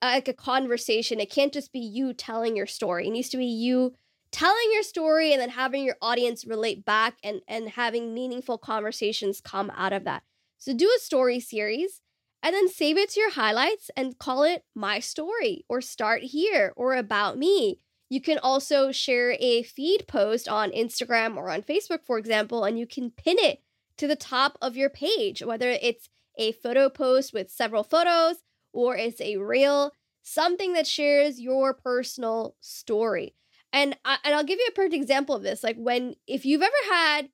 uh, 0.00 0.12
like 0.14 0.28
a 0.28 0.32
conversation. 0.32 1.20
It 1.20 1.30
can't 1.30 1.52
just 1.52 1.72
be 1.72 1.80
you 1.80 2.12
telling 2.12 2.56
your 2.56 2.66
story. 2.66 3.08
It 3.08 3.12
needs 3.12 3.28
to 3.30 3.36
be 3.36 3.46
you 3.46 3.94
telling 4.30 4.70
your 4.72 4.82
story 4.82 5.32
and 5.32 5.40
then 5.40 5.50
having 5.50 5.84
your 5.84 5.96
audience 6.00 6.46
relate 6.46 6.84
back 6.84 7.16
and 7.22 7.40
and 7.48 7.70
having 7.70 8.14
meaningful 8.14 8.58
conversations 8.58 9.40
come 9.40 9.70
out 9.76 9.92
of 9.92 10.04
that. 10.04 10.22
So 10.58 10.74
do 10.74 10.90
a 10.96 11.00
story 11.00 11.40
series 11.40 12.00
and 12.42 12.54
then 12.54 12.68
save 12.68 12.96
it 12.96 13.10
to 13.10 13.20
your 13.20 13.32
highlights 13.32 13.90
and 13.96 14.18
call 14.18 14.42
it 14.42 14.64
my 14.74 15.00
story 15.00 15.64
or 15.68 15.80
start 15.80 16.22
here 16.22 16.72
or 16.76 16.94
about 16.94 17.38
me. 17.38 17.80
You 18.08 18.20
can 18.20 18.38
also 18.38 18.90
share 18.90 19.36
a 19.38 19.62
feed 19.62 20.06
post 20.08 20.48
on 20.48 20.70
Instagram 20.70 21.36
or 21.36 21.50
on 21.50 21.62
Facebook, 21.62 22.04
for 22.06 22.18
example, 22.18 22.64
and 22.64 22.78
you 22.78 22.86
can 22.86 23.10
pin 23.10 23.36
it 23.38 23.62
to 23.98 24.06
the 24.06 24.16
top 24.16 24.56
of 24.62 24.76
your 24.76 24.88
page, 24.88 25.42
whether 25.42 25.68
it's 25.68 26.08
a 26.38 26.52
photo 26.52 26.88
post 26.88 27.34
with 27.34 27.50
several 27.50 27.82
photos 27.82 28.36
or 28.72 28.96
it's 28.96 29.20
a 29.20 29.36
reel, 29.36 29.92
something 30.22 30.72
that 30.72 30.86
shares 30.86 31.40
your 31.40 31.74
personal 31.74 32.56
story. 32.60 33.34
And 33.72 33.96
I, 34.04 34.18
and 34.24 34.34
I'll 34.34 34.44
give 34.44 34.58
you 34.58 34.68
a 34.68 34.74
perfect 34.74 34.94
example 34.94 35.34
of 35.34 35.42
this. 35.42 35.62
Like 35.62 35.76
when 35.76 36.14
if 36.26 36.46
you've 36.46 36.62
ever 36.62 36.72
had 36.90 37.28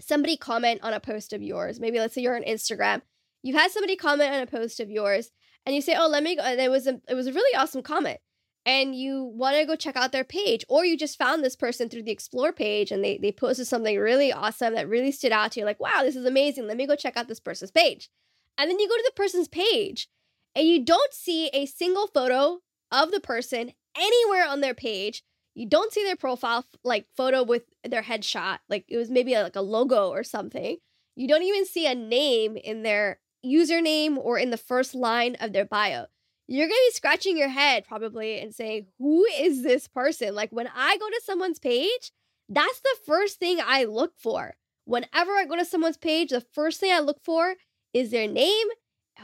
somebody 0.00 0.36
comment 0.36 0.80
on 0.82 0.92
a 0.92 1.00
post 1.00 1.32
of 1.32 1.42
yours, 1.42 1.80
maybe 1.80 1.98
let's 1.98 2.14
say 2.14 2.20
you're 2.20 2.36
on 2.36 2.42
Instagram, 2.42 3.02
you've 3.42 3.56
had 3.56 3.70
somebody 3.70 3.96
comment 3.96 4.34
on 4.34 4.42
a 4.42 4.46
post 4.46 4.80
of 4.80 4.90
yours, 4.90 5.30
and 5.64 5.74
you 5.74 5.82
say, 5.82 5.94
"Oh, 5.96 6.08
let 6.08 6.22
me 6.22 6.36
go," 6.36 6.42
and 6.42 6.60
it 6.60 6.70
was 6.70 6.86
a 6.86 7.00
it 7.08 7.14
was 7.14 7.26
a 7.26 7.32
really 7.32 7.56
awesome 7.56 7.82
comment, 7.82 8.20
and 8.66 8.94
you 8.94 9.24
want 9.24 9.56
to 9.56 9.64
go 9.64 9.76
check 9.76 9.96
out 9.96 10.12
their 10.12 10.24
page, 10.24 10.64
or 10.68 10.84
you 10.84 10.96
just 10.96 11.18
found 11.18 11.42
this 11.42 11.56
person 11.56 11.88
through 11.88 12.02
the 12.02 12.10
explore 12.12 12.52
page, 12.52 12.90
and 12.92 13.02
they 13.02 13.18
they 13.18 13.32
posted 13.32 13.66
something 13.66 13.98
really 13.98 14.32
awesome 14.32 14.74
that 14.74 14.88
really 14.88 15.12
stood 15.12 15.32
out 15.32 15.52
to 15.52 15.60
you, 15.60 15.66
like, 15.66 15.80
"Wow, 15.80 16.02
this 16.02 16.16
is 16.16 16.26
amazing! 16.26 16.66
Let 16.66 16.76
me 16.76 16.86
go 16.86 16.96
check 16.96 17.16
out 17.16 17.28
this 17.28 17.40
person's 17.40 17.70
page," 17.70 18.10
and 18.58 18.70
then 18.70 18.78
you 18.78 18.88
go 18.88 18.96
to 18.96 19.04
the 19.06 19.22
person's 19.22 19.48
page, 19.48 20.08
and 20.54 20.66
you 20.66 20.84
don't 20.84 21.12
see 21.12 21.48
a 21.48 21.66
single 21.66 22.06
photo 22.06 22.60
of 22.92 23.10
the 23.12 23.20
person 23.20 23.72
anywhere 23.96 24.46
on 24.46 24.60
their 24.60 24.74
page. 24.74 25.22
You 25.54 25.66
don't 25.66 25.92
see 25.92 26.04
their 26.04 26.16
profile 26.16 26.64
like 26.84 27.06
photo 27.16 27.42
with 27.42 27.64
their 27.84 28.02
headshot 28.02 28.58
like 28.68 28.84
it 28.88 28.96
was 28.96 29.10
maybe 29.10 29.34
like 29.34 29.56
a 29.56 29.60
logo 29.62 30.10
or 30.10 30.22
something. 30.22 30.76
You 31.16 31.28
don't 31.28 31.42
even 31.42 31.66
see 31.66 31.86
a 31.86 31.94
name 31.94 32.56
in 32.56 32.82
their 32.82 33.20
username 33.44 34.16
or 34.16 34.38
in 34.38 34.50
the 34.50 34.56
first 34.56 34.94
line 34.94 35.36
of 35.40 35.52
their 35.52 35.64
bio 35.64 36.06
you're 36.50 36.68
going 36.68 36.78
to 36.86 36.90
be 36.90 36.94
scratching 36.94 37.36
your 37.36 37.48
head 37.48 37.84
probably 37.86 38.40
and 38.40 38.54
saying 38.54 38.86
who 38.98 39.24
is 39.38 39.62
this 39.62 39.88
person 39.88 40.34
like 40.34 40.50
when 40.50 40.68
i 40.74 40.96
go 40.98 41.08
to 41.08 41.20
someone's 41.24 41.58
page 41.58 42.12
that's 42.48 42.80
the 42.80 42.96
first 43.06 43.38
thing 43.38 43.58
i 43.64 43.84
look 43.84 44.12
for 44.16 44.54
whenever 44.84 45.32
i 45.32 45.44
go 45.44 45.56
to 45.56 45.64
someone's 45.64 45.96
page 45.96 46.30
the 46.30 46.40
first 46.40 46.80
thing 46.80 46.92
i 46.92 46.98
look 46.98 47.20
for 47.22 47.54
is 47.92 48.10
their 48.10 48.28
name 48.28 48.66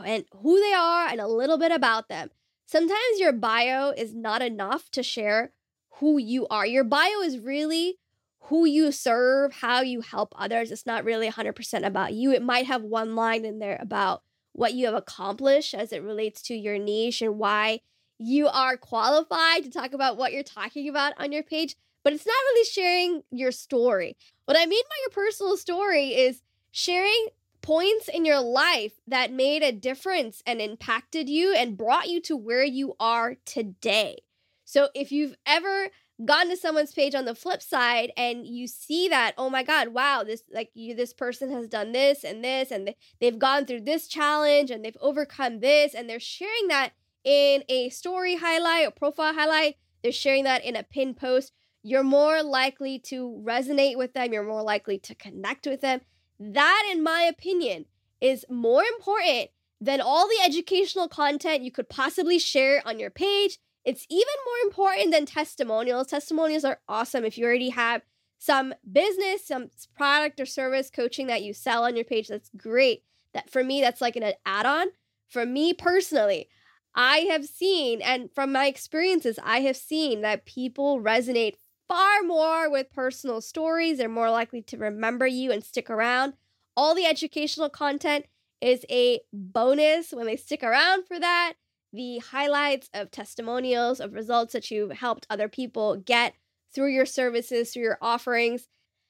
and 0.04 0.24
who 0.42 0.60
they 0.60 0.72
are 0.72 1.08
and 1.08 1.20
a 1.20 1.28
little 1.28 1.58
bit 1.58 1.72
about 1.72 2.08
them 2.08 2.30
sometimes 2.66 3.18
your 3.18 3.32
bio 3.32 3.90
is 3.90 4.14
not 4.14 4.42
enough 4.42 4.90
to 4.90 5.02
share 5.02 5.52
who 5.98 6.18
you 6.18 6.46
are. 6.48 6.66
Your 6.66 6.84
bio 6.84 7.20
is 7.22 7.38
really 7.38 7.98
who 8.42 8.64
you 8.64 8.92
serve, 8.92 9.54
how 9.54 9.80
you 9.80 10.02
help 10.02 10.34
others. 10.36 10.70
It's 10.70 10.86
not 10.86 11.04
really 11.04 11.28
100% 11.28 11.86
about 11.86 12.12
you. 12.12 12.32
It 12.32 12.42
might 12.42 12.66
have 12.66 12.82
one 12.82 13.16
line 13.16 13.44
in 13.44 13.58
there 13.58 13.78
about 13.80 14.22
what 14.56 14.74
you 14.74 14.86
have 14.86 14.94
accomplished 14.94 15.74
as 15.74 15.92
it 15.92 16.02
relates 16.02 16.42
to 16.42 16.54
your 16.54 16.78
niche 16.78 17.22
and 17.22 17.38
why 17.38 17.80
you 18.18 18.48
are 18.48 18.76
qualified 18.76 19.62
to 19.62 19.70
talk 19.70 19.92
about 19.92 20.16
what 20.16 20.32
you're 20.32 20.42
talking 20.42 20.88
about 20.88 21.12
on 21.18 21.30
your 21.32 21.42
page, 21.42 21.76
but 22.02 22.12
it's 22.12 22.26
not 22.26 22.32
really 22.32 22.64
sharing 22.64 23.22
your 23.30 23.52
story. 23.52 24.16
What 24.46 24.56
I 24.56 24.64
mean 24.64 24.82
by 24.88 24.96
your 25.02 25.10
personal 25.10 25.56
story 25.56 26.14
is 26.14 26.40
sharing 26.70 27.26
points 27.60 28.08
in 28.08 28.24
your 28.24 28.40
life 28.40 28.92
that 29.06 29.32
made 29.32 29.62
a 29.62 29.72
difference 29.72 30.42
and 30.46 30.60
impacted 30.60 31.28
you 31.28 31.54
and 31.54 31.76
brought 31.76 32.08
you 32.08 32.20
to 32.22 32.36
where 32.36 32.64
you 32.64 32.94
are 32.98 33.36
today. 33.44 34.18
So 34.64 34.88
if 34.94 35.12
you've 35.12 35.36
ever 35.46 35.90
gone 36.24 36.48
to 36.48 36.56
someone's 36.56 36.92
page 36.92 37.14
on 37.14 37.26
the 37.26 37.34
flip 37.34 37.60
side 37.60 38.10
and 38.16 38.46
you 38.46 38.66
see 38.66 39.06
that 39.06 39.34
oh 39.36 39.50
my 39.50 39.62
god 39.62 39.88
wow 39.88 40.22
this 40.24 40.42
like 40.50 40.70
you 40.72 40.94
this 40.94 41.12
person 41.12 41.52
has 41.52 41.68
done 41.68 41.92
this 41.92 42.24
and 42.24 42.42
this 42.42 42.70
and 42.70 42.94
they've 43.20 43.38
gone 43.38 43.66
through 43.66 43.82
this 43.82 44.08
challenge 44.08 44.70
and 44.70 44.82
they've 44.82 44.96
overcome 45.02 45.60
this 45.60 45.94
and 45.94 46.08
they're 46.08 46.18
sharing 46.18 46.68
that 46.68 46.92
in 47.26 47.64
a 47.68 47.90
story 47.90 48.36
highlight 48.36 48.86
or 48.86 48.92
profile 48.92 49.34
highlight. 49.34 49.76
They're 50.02 50.12
sharing 50.12 50.44
that 50.44 50.64
in 50.64 50.76
a 50.76 50.84
pin 50.84 51.12
post. 51.12 51.52
You're 51.82 52.04
more 52.04 52.42
likely 52.42 53.00
to 53.00 53.42
resonate 53.44 53.98
with 53.98 54.14
them. 54.14 54.32
You're 54.32 54.44
more 54.44 54.62
likely 54.62 54.98
to 55.00 55.14
connect 55.14 55.66
with 55.66 55.80
them. 55.80 56.00
That 56.38 56.88
in 56.90 57.02
my 57.02 57.22
opinion 57.22 57.86
is 58.20 58.46
more 58.48 58.84
important 58.84 59.50
than 59.80 60.00
all 60.00 60.28
the 60.28 60.38
educational 60.44 61.08
content 61.08 61.62
you 61.62 61.72
could 61.72 61.88
possibly 61.88 62.38
share 62.38 62.80
on 62.86 63.00
your 63.00 63.10
page 63.10 63.58
it's 63.86 64.06
even 64.10 64.26
more 64.44 64.66
important 64.66 65.12
than 65.12 65.24
testimonials. 65.24 66.08
Testimonials 66.08 66.64
are 66.64 66.80
awesome 66.88 67.24
if 67.24 67.38
you 67.38 67.46
already 67.46 67.70
have 67.70 68.02
some 68.38 68.74
business, 68.92 69.46
some 69.46 69.70
product 69.96 70.40
or 70.40 70.44
service 70.44 70.90
coaching 70.90 71.28
that 71.28 71.42
you 71.42 71.54
sell 71.54 71.84
on 71.84 71.96
your 71.96 72.04
page. 72.04 72.28
That's 72.28 72.50
great. 72.56 73.04
That 73.32 73.48
for 73.48 73.64
me, 73.64 73.80
that's 73.80 74.00
like 74.00 74.16
an 74.16 74.32
add-on. 74.44 74.88
For 75.28 75.46
me 75.46 75.72
personally, 75.72 76.48
I 76.94 77.18
have 77.30 77.46
seen, 77.46 78.02
and 78.02 78.28
from 78.34 78.52
my 78.52 78.66
experiences, 78.66 79.38
I 79.42 79.60
have 79.60 79.76
seen 79.76 80.20
that 80.22 80.46
people 80.46 81.00
resonate 81.00 81.54
far 81.88 82.22
more 82.22 82.70
with 82.70 82.92
personal 82.92 83.40
stories. 83.40 83.98
They're 83.98 84.08
more 84.08 84.30
likely 84.30 84.62
to 84.62 84.76
remember 84.76 85.26
you 85.26 85.52
and 85.52 85.62
stick 85.62 85.90
around. 85.90 86.34
All 86.76 86.94
the 86.94 87.06
educational 87.06 87.68
content 87.68 88.26
is 88.60 88.84
a 88.90 89.20
bonus 89.32 90.10
when 90.12 90.26
they 90.26 90.36
stick 90.36 90.62
around 90.62 91.06
for 91.06 91.18
that 91.20 91.54
the 91.92 92.18
highlights 92.18 92.90
of 92.92 93.10
testimonials 93.10 94.00
of 94.00 94.12
results 94.12 94.52
that 94.52 94.70
you've 94.70 94.92
helped 94.92 95.26
other 95.30 95.48
people 95.48 95.96
get 95.96 96.34
through 96.74 96.92
your 96.92 97.06
services, 97.06 97.72
through 97.72 97.82
your 97.82 97.98
offerings. 98.02 98.68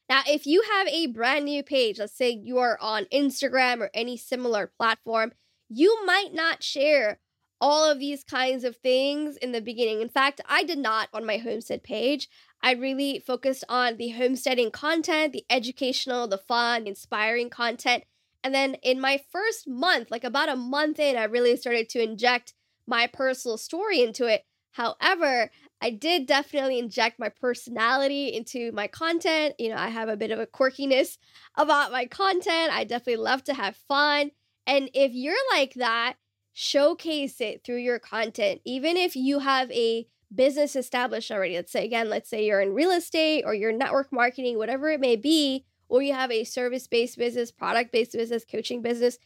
Now, 0.08 0.22
if 0.26 0.46
you 0.46 0.62
have 0.72 0.86
a 0.88 1.08
brand 1.08 1.46
new 1.46 1.62
page, 1.62 1.98
let's 1.98 2.16
say 2.16 2.30
you 2.30 2.58
are 2.58 2.78
on 2.80 3.06
Instagram 3.06 3.80
or 3.80 3.90
any 3.92 4.16
similar 4.16 4.70
platform, 4.78 5.32
you 5.68 6.04
might 6.06 6.32
not 6.32 6.62
share 6.62 7.18
all 7.60 7.90
of 7.90 7.98
these 7.98 8.22
kinds 8.22 8.64
of 8.64 8.76
things 8.76 9.36
in 9.36 9.52
the 9.52 9.60
beginning. 9.60 10.00
In 10.00 10.08
fact, 10.08 10.40
I 10.48 10.62
did 10.62 10.78
not 10.78 11.08
on 11.12 11.24
my 11.24 11.38
homestead 11.38 11.82
page. 11.82 12.28
I 12.62 12.72
really 12.72 13.18
focused 13.18 13.64
on 13.68 13.96
the 13.96 14.10
homesteading 14.10 14.70
content, 14.70 15.32
the 15.32 15.44
educational, 15.50 16.28
the 16.28 16.38
fun, 16.38 16.86
inspiring 16.86 17.50
content. 17.50 18.04
And 18.44 18.54
then 18.54 18.74
in 18.82 19.00
my 19.00 19.20
first 19.32 19.66
month, 19.66 20.10
like 20.10 20.24
about 20.24 20.48
a 20.48 20.56
month 20.56 21.00
in, 21.00 21.16
I 21.16 21.24
really 21.24 21.56
started 21.56 21.88
to 21.90 22.02
inject 22.02 22.54
my 22.86 23.06
personal 23.06 23.56
story 23.56 24.02
into 24.02 24.26
it. 24.26 24.44
However, 24.72 25.50
I 25.80 25.90
did 25.90 26.26
definitely 26.26 26.78
inject 26.78 27.18
my 27.18 27.28
personality 27.28 28.28
into 28.28 28.72
my 28.72 28.86
content. 28.86 29.54
You 29.58 29.70
know, 29.70 29.76
I 29.76 29.88
have 29.88 30.08
a 30.08 30.16
bit 30.16 30.30
of 30.30 30.38
a 30.38 30.46
quirkiness 30.46 31.18
about 31.56 31.92
my 31.92 32.06
content. 32.06 32.72
I 32.72 32.84
definitely 32.84 33.22
love 33.22 33.44
to 33.44 33.54
have 33.54 33.76
fun. 33.88 34.30
And 34.66 34.90
if 34.94 35.12
you're 35.14 35.34
like 35.52 35.74
that, 35.74 36.16
showcase 36.52 37.40
it 37.40 37.62
through 37.64 37.76
your 37.76 37.98
content. 37.98 38.60
Even 38.64 38.96
if 38.96 39.16
you 39.16 39.40
have 39.40 39.70
a 39.70 40.06
business 40.34 40.76
established 40.76 41.30
already, 41.30 41.54
let's 41.54 41.72
say, 41.72 41.84
again, 41.84 42.08
let's 42.08 42.28
say 42.28 42.46
you're 42.46 42.60
in 42.60 42.74
real 42.74 42.90
estate 42.90 43.44
or 43.46 43.54
you're 43.54 43.72
network 43.72 44.12
marketing, 44.12 44.58
whatever 44.58 44.90
it 44.90 45.00
may 45.00 45.16
be, 45.16 45.64
or 45.88 46.02
you 46.02 46.14
have 46.14 46.32
a 46.32 46.44
service 46.44 46.86
based 46.86 47.18
business, 47.18 47.50
product 47.50 47.92
based 47.92 48.12
business, 48.12 48.44
coaching 48.44 48.82
business, 48.82 49.18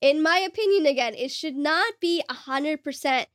in 0.00 0.22
my 0.22 0.38
opinion, 0.38 0.86
again, 0.86 1.14
it 1.14 1.30
should 1.30 1.56
not 1.56 1.94
be 2.00 2.22
a 2.28 2.34
100% 2.34 3.26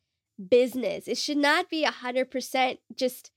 business. 0.49 1.07
It 1.07 1.17
should 1.17 1.37
not 1.37 1.69
be 1.69 1.83
a 1.83 1.91
100% 1.91 2.77
just 2.95 3.31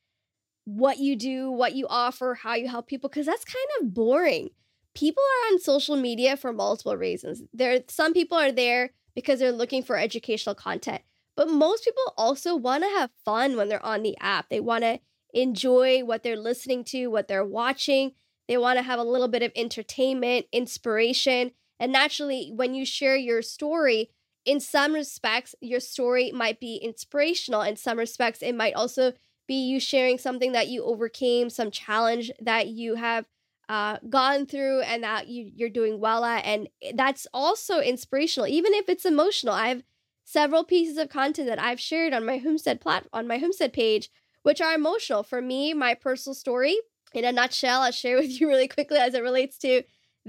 what 0.65 0.99
you 0.99 1.17
do, 1.17 1.51
what 1.51 1.75
you 1.75 1.87
offer, 1.89 2.39
how 2.43 2.55
you 2.55 2.69
help 2.69 2.87
people, 2.87 3.09
because 3.09 3.27
that's 3.27 3.45
kind 3.45 3.67
of 3.81 3.95
boring. 3.95 4.51
People 4.95 5.23
are 5.23 5.53
on 5.53 5.61
social 5.61 5.97
media 5.97 6.37
for 6.37 6.53
multiple 6.53 6.97
reasons. 6.97 7.43
There, 7.53 7.81
some 7.89 8.13
people 8.13 8.37
are 8.37 8.53
there 8.53 8.91
because 9.15 9.39
they're 9.39 9.53
looking 9.53 9.83
for 9.83 9.97
educational 9.97 10.55
content, 10.55 11.03
but 11.37 11.49
most 11.49 11.85
people 11.85 12.13
also 12.17 12.57
want 12.57 12.83
to 12.85 12.91
have 12.91 13.11
fun 13.25 13.57
when 13.57 13.69
they're 13.69 13.85
on 13.85 14.03
the 14.03 14.17
app. 14.21 14.49
They 14.49 14.61
want 14.61 14.85
to 14.85 15.01
enjoy 15.33 16.05
what 16.05 16.23
they're 16.23 16.37
listening 16.37 16.85
to, 16.85 17.09
what 17.09 17.29
they're 17.29 17.45
watching. 17.45 18.13
They 18.47 18.59
want 18.59 18.79
to 18.79 18.83
have 18.83 18.99
a 18.99 19.05
little 19.05 19.29
bit 19.29 19.43
of 19.43 19.53
entertainment, 19.55 20.47
inspiration. 20.53 21.53
And 21.81 21.93
naturally, 21.93 22.53
when 22.55 22.75
you 22.75 22.85
share 22.85 23.17
your 23.17 23.43
story, 23.43 24.11
in 24.45 24.61
some 24.61 24.95
respects, 24.95 25.55
your 25.61 25.81
story 25.81 26.33
might 26.33 26.59
be 26.59 26.77
inspirational. 26.77 27.63
In 27.63 27.77
some 27.77 27.99
respects, 27.99 28.43
it 28.43 28.55
might 28.55 28.75
also 28.75 29.13
be 29.47 29.55
you 29.55 29.81
sharing 29.81 30.19
something 30.19 30.53
that 30.53 30.69
you 30.69 30.85
overcame, 30.85 31.51
some 31.51 31.71
challenge 31.71 32.31
that 32.41 32.69
you 32.69 32.95
have 32.95 33.27
uh, 33.69 33.99
gone 34.09 34.47
through 34.47 34.81
and 34.81 35.03
that 35.03 35.29
you, 35.29 35.51
you're 35.55 35.69
doing 35.69 36.01
well 36.01 36.25
at. 36.25 36.45
And 36.45 36.69
that's 36.95 37.27
also 37.35 37.81
inspirational, 37.81 38.47
even 38.47 38.73
if 38.75 38.89
it's 38.89 39.05
emotional. 39.05 39.55
I 39.55 39.69
have 39.69 39.83
several 40.25 40.65
pieces 40.65 40.99
of 40.99 41.09
content 41.09 41.49
that 41.49 41.61
I've 41.61 41.81
shared 41.81 42.13
on 42.13 42.25
my 42.25 42.39
homestead 42.39 42.81
plat 42.81 43.07
on 43.13 43.27
my 43.27 43.39
homestead 43.39 43.73
page, 43.73 44.11
which 44.43 44.61
are 44.61 44.75
emotional. 44.75 45.23
For 45.23 45.41
me, 45.41 45.75
my 45.75 45.95
personal 45.95 46.35
story, 46.35 46.77
in 47.13 47.25
a 47.25 47.33
nutshell, 47.33 47.83
I'll 47.83 47.93
share 47.93 48.17
with 48.21 48.41
you 48.41 48.49
really 48.49 48.69
quickly 48.69 48.99
as 48.99 49.15
it 49.15 49.23
relates 49.23 49.59
to 49.59 49.83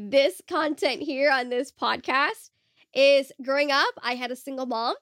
this 0.07 0.41
content 0.47 1.01
here 1.01 1.29
on 1.29 1.49
this 1.49 1.71
podcast 1.71 2.51
is 2.93 3.31
growing 3.43 3.71
up, 3.71 3.93
I 4.01 4.15
had 4.15 4.31
a 4.31 4.35
single 4.35 4.65
mom 4.65 4.95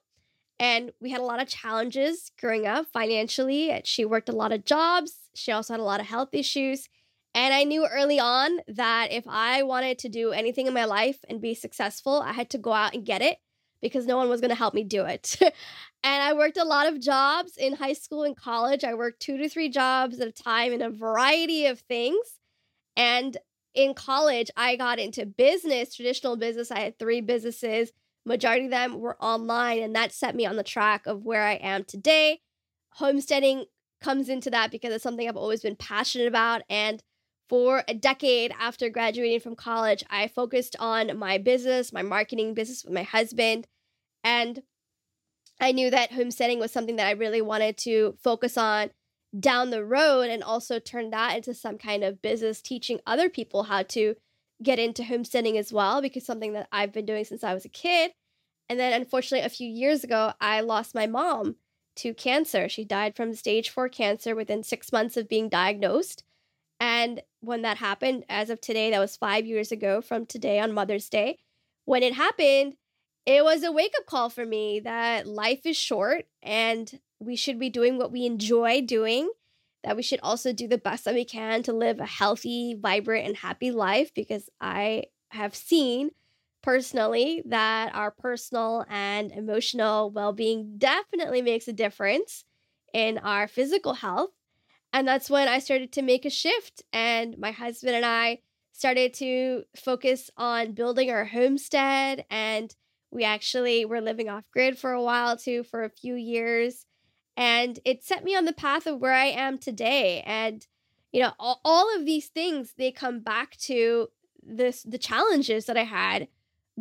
And 0.58 0.92
we 1.00 1.10
had 1.10 1.20
a 1.20 1.24
lot 1.24 1.40
of 1.40 1.48
challenges 1.48 2.32
growing 2.40 2.66
up 2.66 2.86
financially. 2.92 3.80
She 3.84 4.04
worked 4.04 4.28
a 4.28 4.32
lot 4.32 4.52
of 4.52 4.64
jobs. 4.64 5.12
She 5.34 5.52
also 5.52 5.74
had 5.74 5.80
a 5.80 5.84
lot 5.84 6.00
of 6.00 6.06
health 6.06 6.30
issues. 6.32 6.88
And 7.34 7.54
I 7.54 7.62
knew 7.62 7.86
early 7.86 8.18
on 8.18 8.58
that 8.66 9.12
if 9.12 9.24
I 9.28 9.62
wanted 9.62 9.98
to 10.00 10.08
do 10.08 10.32
anything 10.32 10.66
in 10.66 10.74
my 10.74 10.84
life 10.86 11.18
and 11.28 11.40
be 11.40 11.54
successful, 11.54 12.20
I 12.20 12.32
had 12.32 12.50
to 12.50 12.58
go 12.58 12.72
out 12.72 12.94
and 12.94 13.06
get 13.06 13.22
it 13.22 13.38
because 13.80 14.06
no 14.06 14.16
one 14.16 14.28
was 14.28 14.40
going 14.40 14.50
to 14.50 14.56
help 14.56 14.74
me 14.74 14.82
do 14.82 15.04
it. 15.04 15.36
and 16.02 16.22
I 16.22 16.32
worked 16.32 16.56
a 16.56 16.64
lot 16.64 16.88
of 16.88 17.00
jobs 17.00 17.56
in 17.56 17.74
high 17.74 17.92
school 17.92 18.24
and 18.24 18.36
college. 18.36 18.82
I 18.82 18.94
worked 18.94 19.20
two 19.20 19.36
to 19.38 19.48
three 19.48 19.68
jobs 19.68 20.18
at 20.18 20.26
a 20.26 20.32
time 20.32 20.72
in 20.72 20.82
a 20.82 20.90
variety 20.90 21.66
of 21.66 21.78
things. 21.80 22.40
And 22.96 23.36
in 23.74 23.94
college, 23.94 24.50
I 24.56 24.76
got 24.76 24.98
into 24.98 25.26
business, 25.26 25.94
traditional 25.94 26.36
business. 26.36 26.70
I 26.70 26.80
had 26.80 26.98
three 26.98 27.20
businesses. 27.20 27.92
Majority 28.24 28.66
of 28.66 28.70
them 28.70 29.00
were 29.00 29.16
online, 29.22 29.82
and 29.82 29.94
that 29.94 30.12
set 30.12 30.34
me 30.34 30.44
on 30.46 30.56
the 30.56 30.62
track 30.62 31.06
of 31.06 31.24
where 31.24 31.44
I 31.44 31.54
am 31.54 31.84
today. 31.84 32.40
Homesteading 32.94 33.66
comes 34.00 34.28
into 34.28 34.50
that 34.50 34.70
because 34.70 34.92
it's 34.92 35.02
something 35.02 35.28
I've 35.28 35.36
always 35.36 35.62
been 35.62 35.76
passionate 35.76 36.26
about. 36.26 36.62
And 36.68 37.02
for 37.48 37.82
a 37.88 37.94
decade 37.94 38.52
after 38.58 38.90
graduating 38.90 39.40
from 39.40 39.56
college, 39.56 40.04
I 40.10 40.28
focused 40.28 40.76
on 40.78 41.18
my 41.18 41.38
business, 41.38 41.92
my 41.92 42.02
marketing 42.02 42.54
business 42.54 42.84
with 42.84 42.92
my 42.92 43.02
husband. 43.02 43.66
And 44.22 44.62
I 45.60 45.72
knew 45.72 45.90
that 45.90 46.12
homesteading 46.12 46.58
was 46.58 46.70
something 46.70 46.96
that 46.96 47.06
I 47.06 47.12
really 47.12 47.42
wanted 47.42 47.76
to 47.78 48.16
focus 48.22 48.56
on 48.56 48.90
down 49.38 49.70
the 49.70 49.84
road 49.84 50.30
and 50.30 50.42
also 50.42 50.78
turn 50.78 51.10
that 51.10 51.36
into 51.36 51.54
some 51.54 51.78
kind 51.78 52.04
of 52.04 52.22
business, 52.22 52.62
teaching 52.62 53.00
other 53.06 53.28
people 53.28 53.64
how 53.64 53.82
to 53.82 54.14
get 54.62 54.78
into 54.78 55.04
homesteading 55.04 55.58
as 55.58 55.72
well, 55.72 56.00
because 56.02 56.24
something 56.24 56.52
that 56.54 56.68
I've 56.72 56.92
been 56.92 57.06
doing 57.06 57.24
since 57.24 57.44
I 57.44 57.54
was 57.54 57.64
a 57.64 57.70
kid. 57.70 58.12
And 58.68 58.78
then, 58.78 58.92
unfortunately, 58.92 59.46
a 59.46 59.50
few 59.50 59.68
years 59.68 60.04
ago, 60.04 60.32
I 60.40 60.60
lost 60.60 60.94
my 60.94 61.06
mom 61.06 61.56
to 61.96 62.14
cancer. 62.14 62.68
She 62.68 62.84
died 62.84 63.16
from 63.16 63.34
stage 63.34 63.70
four 63.70 63.88
cancer 63.88 64.34
within 64.34 64.62
six 64.62 64.92
months 64.92 65.16
of 65.16 65.28
being 65.28 65.48
diagnosed. 65.48 66.22
And 66.80 67.22
when 67.40 67.62
that 67.62 67.78
happened, 67.78 68.24
as 68.28 68.50
of 68.50 68.60
today, 68.60 68.90
that 68.90 69.00
was 69.00 69.16
five 69.16 69.46
years 69.46 69.72
ago 69.72 70.00
from 70.00 70.26
today 70.26 70.60
on 70.60 70.72
Mother's 70.72 71.08
Day, 71.08 71.38
when 71.84 72.02
it 72.02 72.14
happened, 72.14 72.74
it 73.26 73.44
was 73.44 73.62
a 73.62 73.72
wake 73.72 73.94
up 73.98 74.06
call 74.06 74.30
for 74.30 74.44
me 74.44 74.80
that 74.80 75.26
life 75.26 75.66
is 75.66 75.76
short 75.76 76.26
and 76.42 77.00
we 77.20 77.36
should 77.36 77.58
be 77.58 77.70
doing 77.70 77.98
what 77.98 78.12
we 78.12 78.26
enjoy 78.26 78.82
doing, 78.82 79.30
that 79.84 79.96
we 79.96 80.02
should 80.02 80.20
also 80.22 80.52
do 80.52 80.68
the 80.68 80.78
best 80.78 81.04
that 81.04 81.14
we 81.14 81.24
can 81.24 81.62
to 81.64 81.72
live 81.72 82.00
a 82.00 82.06
healthy, 82.06 82.74
vibrant, 82.74 83.26
and 83.26 83.36
happy 83.36 83.70
life 83.70 84.12
because 84.14 84.48
I 84.60 85.04
have 85.30 85.54
seen 85.54 86.10
personally 86.62 87.42
that 87.46 87.94
our 87.94 88.10
personal 88.10 88.84
and 88.88 89.30
emotional 89.32 90.10
well 90.10 90.32
being 90.32 90.76
definitely 90.78 91.42
makes 91.42 91.68
a 91.68 91.72
difference 91.72 92.44
in 92.92 93.18
our 93.18 93.46
physical 93.46 93.94
health. 93.94 94.30
And 94.92 95.06
that's 95.06 95.30
when 95.30 95.48
I 95.48 95.58
started 95.58 95.92
to 95.92 96.02
make 96.02 96.24
a 96.24 96.30
shift. 96.30 96.82
And 96.92 97.36
my 97.38 97.50
husband 97.52 97.94
and 97.94 98.06
I 98.06 98.38
started 98.72 99.14
to 99.14 99.64
focus 99.76 100.30
on 100.36 100.72
building 100.72 101.10
our 101.10 101.24
homestead. 101.24 102.24
And 102.30 102.74
we 103.10 103.24
actually 103.24 103.84
were 103.84 104.00
living 104.00 104.28
off 104.28 104.50
grid 104.50 104.78
for 104.78 104.92
a 104.92 105.02
while 105.02 105.36
too, 105.36 105.62
for 105.64 105.84
a 105.84 105.90
few 105.90 106.14
years. 106.14 106.86
And 107.38 107.78
it 107.84 108.04
set 108.04 108.24
me 108.24 108.36
on 108.36 108.44
the 108.44 108.52
path 108.52 108.86
of 108.86 109.00
where 109.00 109.14
I 109.14 109.26
am 109.26 109.58
today. 109.58 110.22
And, 110.26 110.66
you 111.12 111.22
know, 111.22 111.32
all, 111.38 111.60
all 111.64 111.96
of 111.96 112.04
these 112.04 112.26
things, 112.26 112.74
they 112.76 112.90
come 112.90 113.20
back 113.20 113.56
to 113.58 114.08
this 114.42 114.82
the 114.82 114.98
challenges 114.98 115.66
that 115.66 115.76
I 115.76 115.84
had 115.84 116.28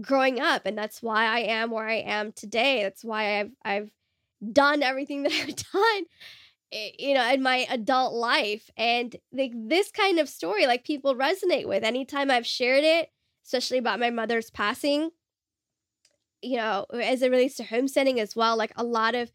growing 0.02 0.42
up. 0.42 0.66
And 0.66 0.78
that's 0.78 1.02
why 1.02 1.26
I 1.26 1.40
am 1.40 1.72
where 1.72 1.88
I 1.88 2.00
am 2.00 2.32
today. 2.32 2.84
That's 2.84 3.06
why 3.06 3.40
I've 3.40 3.52
I've 3.64 3.92
done 4.52 4.84
everything 4.84 5.24
that 5.24 5.32
I've 5.32 5.56
done 5.56 6.06
Eh, 6.74 6.92
you 7.00 7.14
know 7.14 7.26
in 7.32 7.42
my 7.42 7.66
adult 7.70 8.14
life 8.14 8.70
and 8.76 9.16
like 9.32 9.54
this 9.56 9.90
kind 9.90 10.20
of 10.20 10.28
story 10.28 10.68
like 10.68 10.84
people 10.84 11.16
resonate 11.16 11.66
with 11.66 11.82
anytime 11.82 12.30
i've 12.30 12.46
shared 12.46 12.84
it 12.84 13.10
especially 13.46 13.78
about 13.78 14.02
my 14.02 14.10
mother's 14.10 14.50
passing 14.50 15.10
you 16.42 16.58
know 16.58 16.86
as 16.94 17.22
it 17.22 17.32
relates 17.32 17.56
to 17.56 17.64
homesteading 17.64 18.20
as 18.20 18.36
well 18.36 18.58
like 18.58 18.74
a 18.76 18.84
lot 18.84 19.16
of 19.16 19.32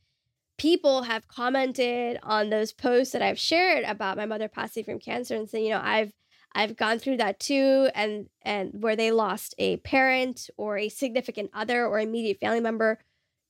people 0.62 1.02
have 1.02 1.26
commented 1.26 2.18
on 2.22 2.48
those 2.48 2.72
posts 2.72 3.12
that 3.12 3.20
i've 3.22 3.38
shared 3.38 3.84
about 3.84 4.16
my 4.16 4.26
mother 4.26 4.48
passing 4.48 4.84
from 4.84 4.98
cancer 4.98 5.34
and 5.34 5.50
saying 5.50 5.64
you 5.64 5.70
know 5.70 5.80
i've 5.82 6.12
i've 6.54 6.76
gone 6.76 6.98
through 6.98 7.16
that 7.16 7.40
too 7.40 7.88
and 7.94 8.28
and 8.42 8.70
where 8.72 8.94
they 8.94 9.10
lost 9.10 9.54
a 9.58 9.76
parent 9.78 10.48
or 10.56 10.78
a 10.78 10.88
significant 10.88 11.50
other 11.52 11.84
or 11.84 11.98
immediate 11.98 12.38
family 12.38 12.60
member 12.60 12.98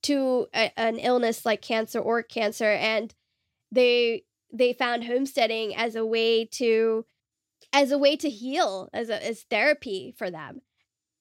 to 0.03 0.47
a, 0.55 0.79
an 0.79 0.99
illness 0.99 1.47
like 1.47 1.63
cancer 1.63 1.99
or 1.99 2.23
cancer. 2.23 2.71
And 2.73 3.15
they 3.71 4.25
they 4.53 4.73
found 4.73 5.05
homesteading 5.05 5.75
as 5.75 5.95
a 5.95 6.05
way 6.05 6.45
to 6.45 7.07
as 7.73 7.91
a 7.91 7.99
way 7.99 8.17
to 8.17 8.29
heal 8.29 8.91
as 8.93 9.09
a, 9.09 9.27
as 9.27 9.45
therapy 9.49 10.15
for 10.19 10.31
them 10.31 10.61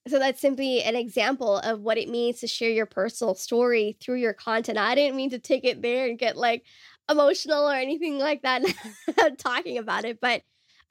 so 0.07 0.19
that's 0.19 0.41
simply 0.41 0.81
an 0.81 0.95
example 0.95 1.57
of 1.57 1.81
what 1.81 1.97
it 1.97 2.09
means 2.09 2.39
to 2.39 2.47
share 2.47 2.69
your 2.69 2.85
personal 2.85 3.35
story 3.35 3.97
through 4.01 4.15
your 4.15 4.33
content. 4.33 4.77
I 4.77 4.95
didn't 4.95 5.15
mean 5.15 5.29
to 5.31 5.39
take 5.39 5.63
it 5.63 5.81
there 5.81 6.07
and 6.07 6.17
get 6.17 6.37
like 6.37 6.63
emotional 7.09 7.69
or 7.69 7.75
anything 7.75 8.17
like 8.17 8.41
that 8.41 8.63
talking 9.37 9.77
about 9.77 10.05
it 10.05 10.19
but 10.21 10.43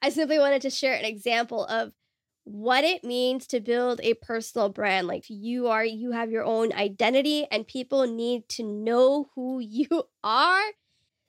i 0.03 0.09
simply 0.09 0.37
wanted 0.37 0.61
to 0.61 0.69
share 0.69 0.93
an 0.93 1.05
example 1.05 1.65
of 1.65 1.91
what 2.43 2.83
it 2.83 3.03
means 3.03 3.47
to 3.47 3.59
build 3.59 4.01
a 4.03 4.15
personal 4.15 4.69
brand. 4.69 5.07
Like 5.07 5.25
you 5.27 5.67
are 5.67 5.85
you 5.85 6.11
have 6.11 6.31
your 6.31 6.43
own 6.43 6.73
identity 6.73 7.45
and 7.51 7.67
people 7.67 8.07
need 8.07 8.47
to 8.49 8.63
know 8.63 9.29
who 9.35 9.59
you 9.59 9.87
are. 10.23 10.63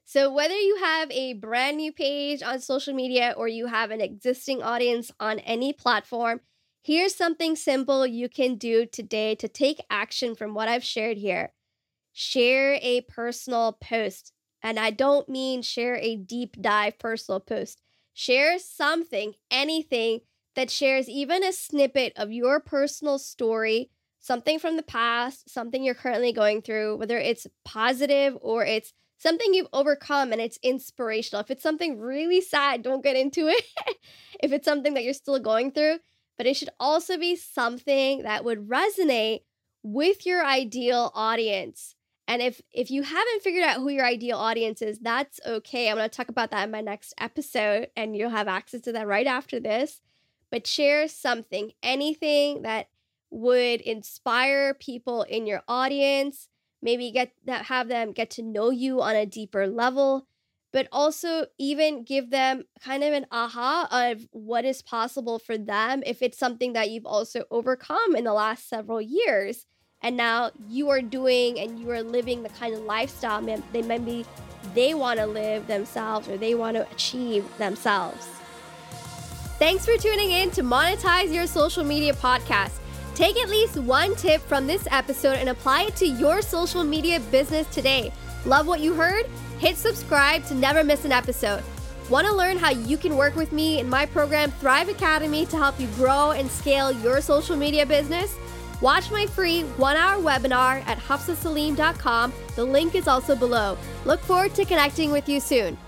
So, 0.05 0.33
whether 0.33 0.55
you 0.55 0.77
have 0.77 1.11
a 1.11 1.35
brand 1.35 1.79
new 1.79 1.93
page 1.93 2.43
on 2.43 2.61
social 2.61 2.95
media 2.95 3.35
or 3.37 3.49
you 3.49 3.67
have 3.67 3.91
an 3.91 4.01
existing 4.01 4.63
audience 4.63 5.11
on 5.21 5.39
any 5.41 5.73
platform, 5.73 6.41
here's 6.83 7.15
something 7.15 7.57
simple 7.57 8.07
you 8.07 8.29
can 8.29 8.57
do 8.57 8.87
today 8.87 9.35
to 9.37 9.49
take 9.49 9.85
action 9.89 10.35
from 10.35 10.55
what 10.55 10.69
I've 10.69 10.85
shared 10.85 11.17
here. 11.17 11.53
Share 12.13 12.79
a 12.83 13.03
personal 13.03 13.79
post. 13.81 14.33
And 14.63 14.79
I 14.79 14.91
don't 14.91 15.29
mean 15.29 15.63
share 15.63 15.97
a 15.97 16.17
deep 16.17 16.57
dive 16.61 16.99
personal 16.99 17.41
post. 17.41 17.81
Share 18.15 18.59
something, 18.59 19.35
anything 19.51 20.21
that 20.55 20.71
shares 20.71 21.09
even 21.09 21.43
a 21.43 21.53
snippet 21.53 22.13
of 22.17 22.31
your 22.31 22.61
personal 22.61 23.19
story, 23.19 23.91
something 24.21 24.59
from 24.59 24.77
the 24.77 24.83
past, 24.83 25.49
something 25.49 25.83
you're 25.83 25.95
currently 25.95 26.33
going 26.33 26.63
through, 26.63 26.97
whether 26.97 27.19
it's 27.19 27.47
positive 27.65 28.37
or 28.41 28.65
it's 28.65 28.93
something 29.19 29.55
you've 29.55 29.69
overcome 29.73 30.33
and 30.33 30.41
it's 30.41 30.59
inspirational. 30.63 31.41
If 31.41 31.51
it's 31.51 31.63
something 31.63 31.99
really 31.99 32.41
sad, 32.41 32.83
don't 32.83 33.05
get 33.05 33.17
into 33.17 33.49
it. 33.49 33.65
if 34.43 34.53
it's 34.53 34.67
something 34.67 34.95
that 34.95 35.05
you're 35.05 35.15
still 35.15 35.39
going 35.39 35.71
through, 35.71 35.99
but 36.43 36.49
it 36.49 36.57
should 36.57 36.71
also 36.81 37.17
be 37.17 37.37
something 37.37 38.25
that 38.25 38.45
would 38.45 38.69
resonate 38.69 39.43
with 39.85 40.27
your 40.27 40.45
ideal 40.45 41.13
audience. 41.15 41.95
And 42.27 42.43
if 42.43 42.61
if 42.73 42.91
you 42.91 43.05
haven't 43.05 43.43
figured 43.45 43.63
out 43.63 43.77
who 43.77 43.91
your 43.91 44.05
ideal 44.05 44.39
audience 44.39 44.83
is, 44.83 44.99
that's 44.99 45.39
okay. 45.47 45.89
I'm 45.89 45.99
going 45.99 46.11
to 46.11 46.17
talk 46.17 46.29
about 46.29 46.51
that 46.51 46.65
in 46.65 46.73
my 46.73 46.81
next 46.81 47.15
episode 47.21 47.91
and 47.97 48.17
you'll 48.17 48.31
have 48.31 48.49
access 48.49 48.81
to 48.81 48.93
that 48.93 49.07
right 49.07 49.29
after 49.29 49.61
this. 49.61 50.01
But 50.51 50.67
share 50.67 51.07
something, 51.07 51.75
anything 51.81 52.63
that 52.63 52.89
would 53.31 53.81
inspire 53.81 54.75
people 54.75 55.23
in 55.23 55.47
your 55.47 55.63
audience, 55.69 56.49
maybe 56.83 57.13
get 57.13 57.35
that 57.45 57.67
have 57.67 57.87
them 57.87 58.11
get 58.11 58.31
to 58.31 58.43
know 58.43 58.71
you 58.71 59.01
on 59.01 59.15
a 59.15 59.27
deeper 59.27 59.69
level 59.69 60.27
but 60.73 60.89
also 60.91 61.47
even 61.59 62.05
give 62.05 62.31
them 62.31 62.65
kind 62.83 63.05
of 63.05 63.13
an 63.13 63.27
aha 63.31 63.89
of 63.91 64.27
what 64.33 64.65
is 64.65 64.83
possible 64.83 65.39
for 65.39 65.57
them 65.57 66.03
if 66.07 66.23
it's 66.23 66.39
something 66.39 66.73
that 66.73 66.91
you've 66.91 67.07
also 67.07 67.45
overcome 67.51 68.17
in 68.17 68.25
the 68.25 68.33
last 68.33 68.69
several 68.69 69.01
years 69.01 69.67
and 70.03 70.17
now 70.17 70.51
you 70.69 70.89
are 70.89 71.03
doing 71.03 71.59
and 71.59 71.79
you 71.79 71.91
are 71.91 72.03
living 72.03 72.43
the 72.43 72.49
kind 72.51 72.75
of 72.75 72.81
lifestyle 72.81 73.43
they 73.73 73.83
maybe 73.83 74.25
they 74.75 74.95
want 74.95 75.19
to 75.19 75.27
live 75.27 75.67
themselves 75.67 76.29
or 76.29 76.37
they 76.37 76.55
want 76.55 76.77
to 76.77 76.91
achieve 76.91 77.45
themselves 77.59 78.27
thanks 79.59 79.85
for 79.85 79.97
tuning 79.97 80.31
in 80.31 80.51
to 80.51 80.63
monetize 80.63 81.33
your 81.33 81.47
social 81.47 81.85
media 81.85 82.13
podcast 82.15 82.79
Take 83.15 83.37
at 83.37 83.51
least 83.51 83.77
one 83.77 84.17
tip 84.17 84.41
from 84.41 84.67
this 84.67 84.89
episode 84.91 85.37
and 85.37 85.51
apply 85.51 85.83
it 85.83 85.97
to 85.97 86.07
your 86.07 86.41
social 86.41 86.83
media 86.83 87.21
business 87.31 87.67
today. 87.69 88.11
Love 88.47 88.67
what 88.67 88.81
you 88.81 88.95
heard? 88.95 89.27
Hit 89.63 89.77
subscribe 89.77 90.45
to 90.47 90.57
never 90.57 90.83
miss 90.83 91.05
an 91.05 91.13
episode. 91.13 91.63
Want 92.11 92.27
to 92.27 92.35
learn 92.35 92.57
how 92.57 92.71
you 92.71 92.97
can 92.97 93.17
work 93.17 93.37
with 93.37 93.53
me 93.53 93.79
in 93.79 93.89
my 93.89 94.07
program 94.07 94.51
Thrive 94.51 94.89
Academy 94.89 95.47
to 95.47 95.57
help 95.57 95.79
you 95.79 95.87
grow 95.95 96.33
and 96.33 96.51
scale 96.51 96.91
your 96.91 97.21
social 97.21 97.57
media 97.57 97.87
business? 97.87 98.35
Watch 98.81 99.13
my 99.13 99.25
free 99.25 99.63
one 99.77 99.97
hour 99.97 100.21
webinar 100.21 100.85
at 100.89 100.99
hafsasaleem.com. 100.99 102.33
The 102.57 102.65
link 102.65 102.97
is 102.97 103.07
also 103.07 103.37
below. 103.37 103.79
Look 104.05 104.19
forward 104.23 104.53
to 104.57 104.65
connecting 104.65 105.13
with 105.13 105.29
you 105.29 105.39
soon. 105.39 105.79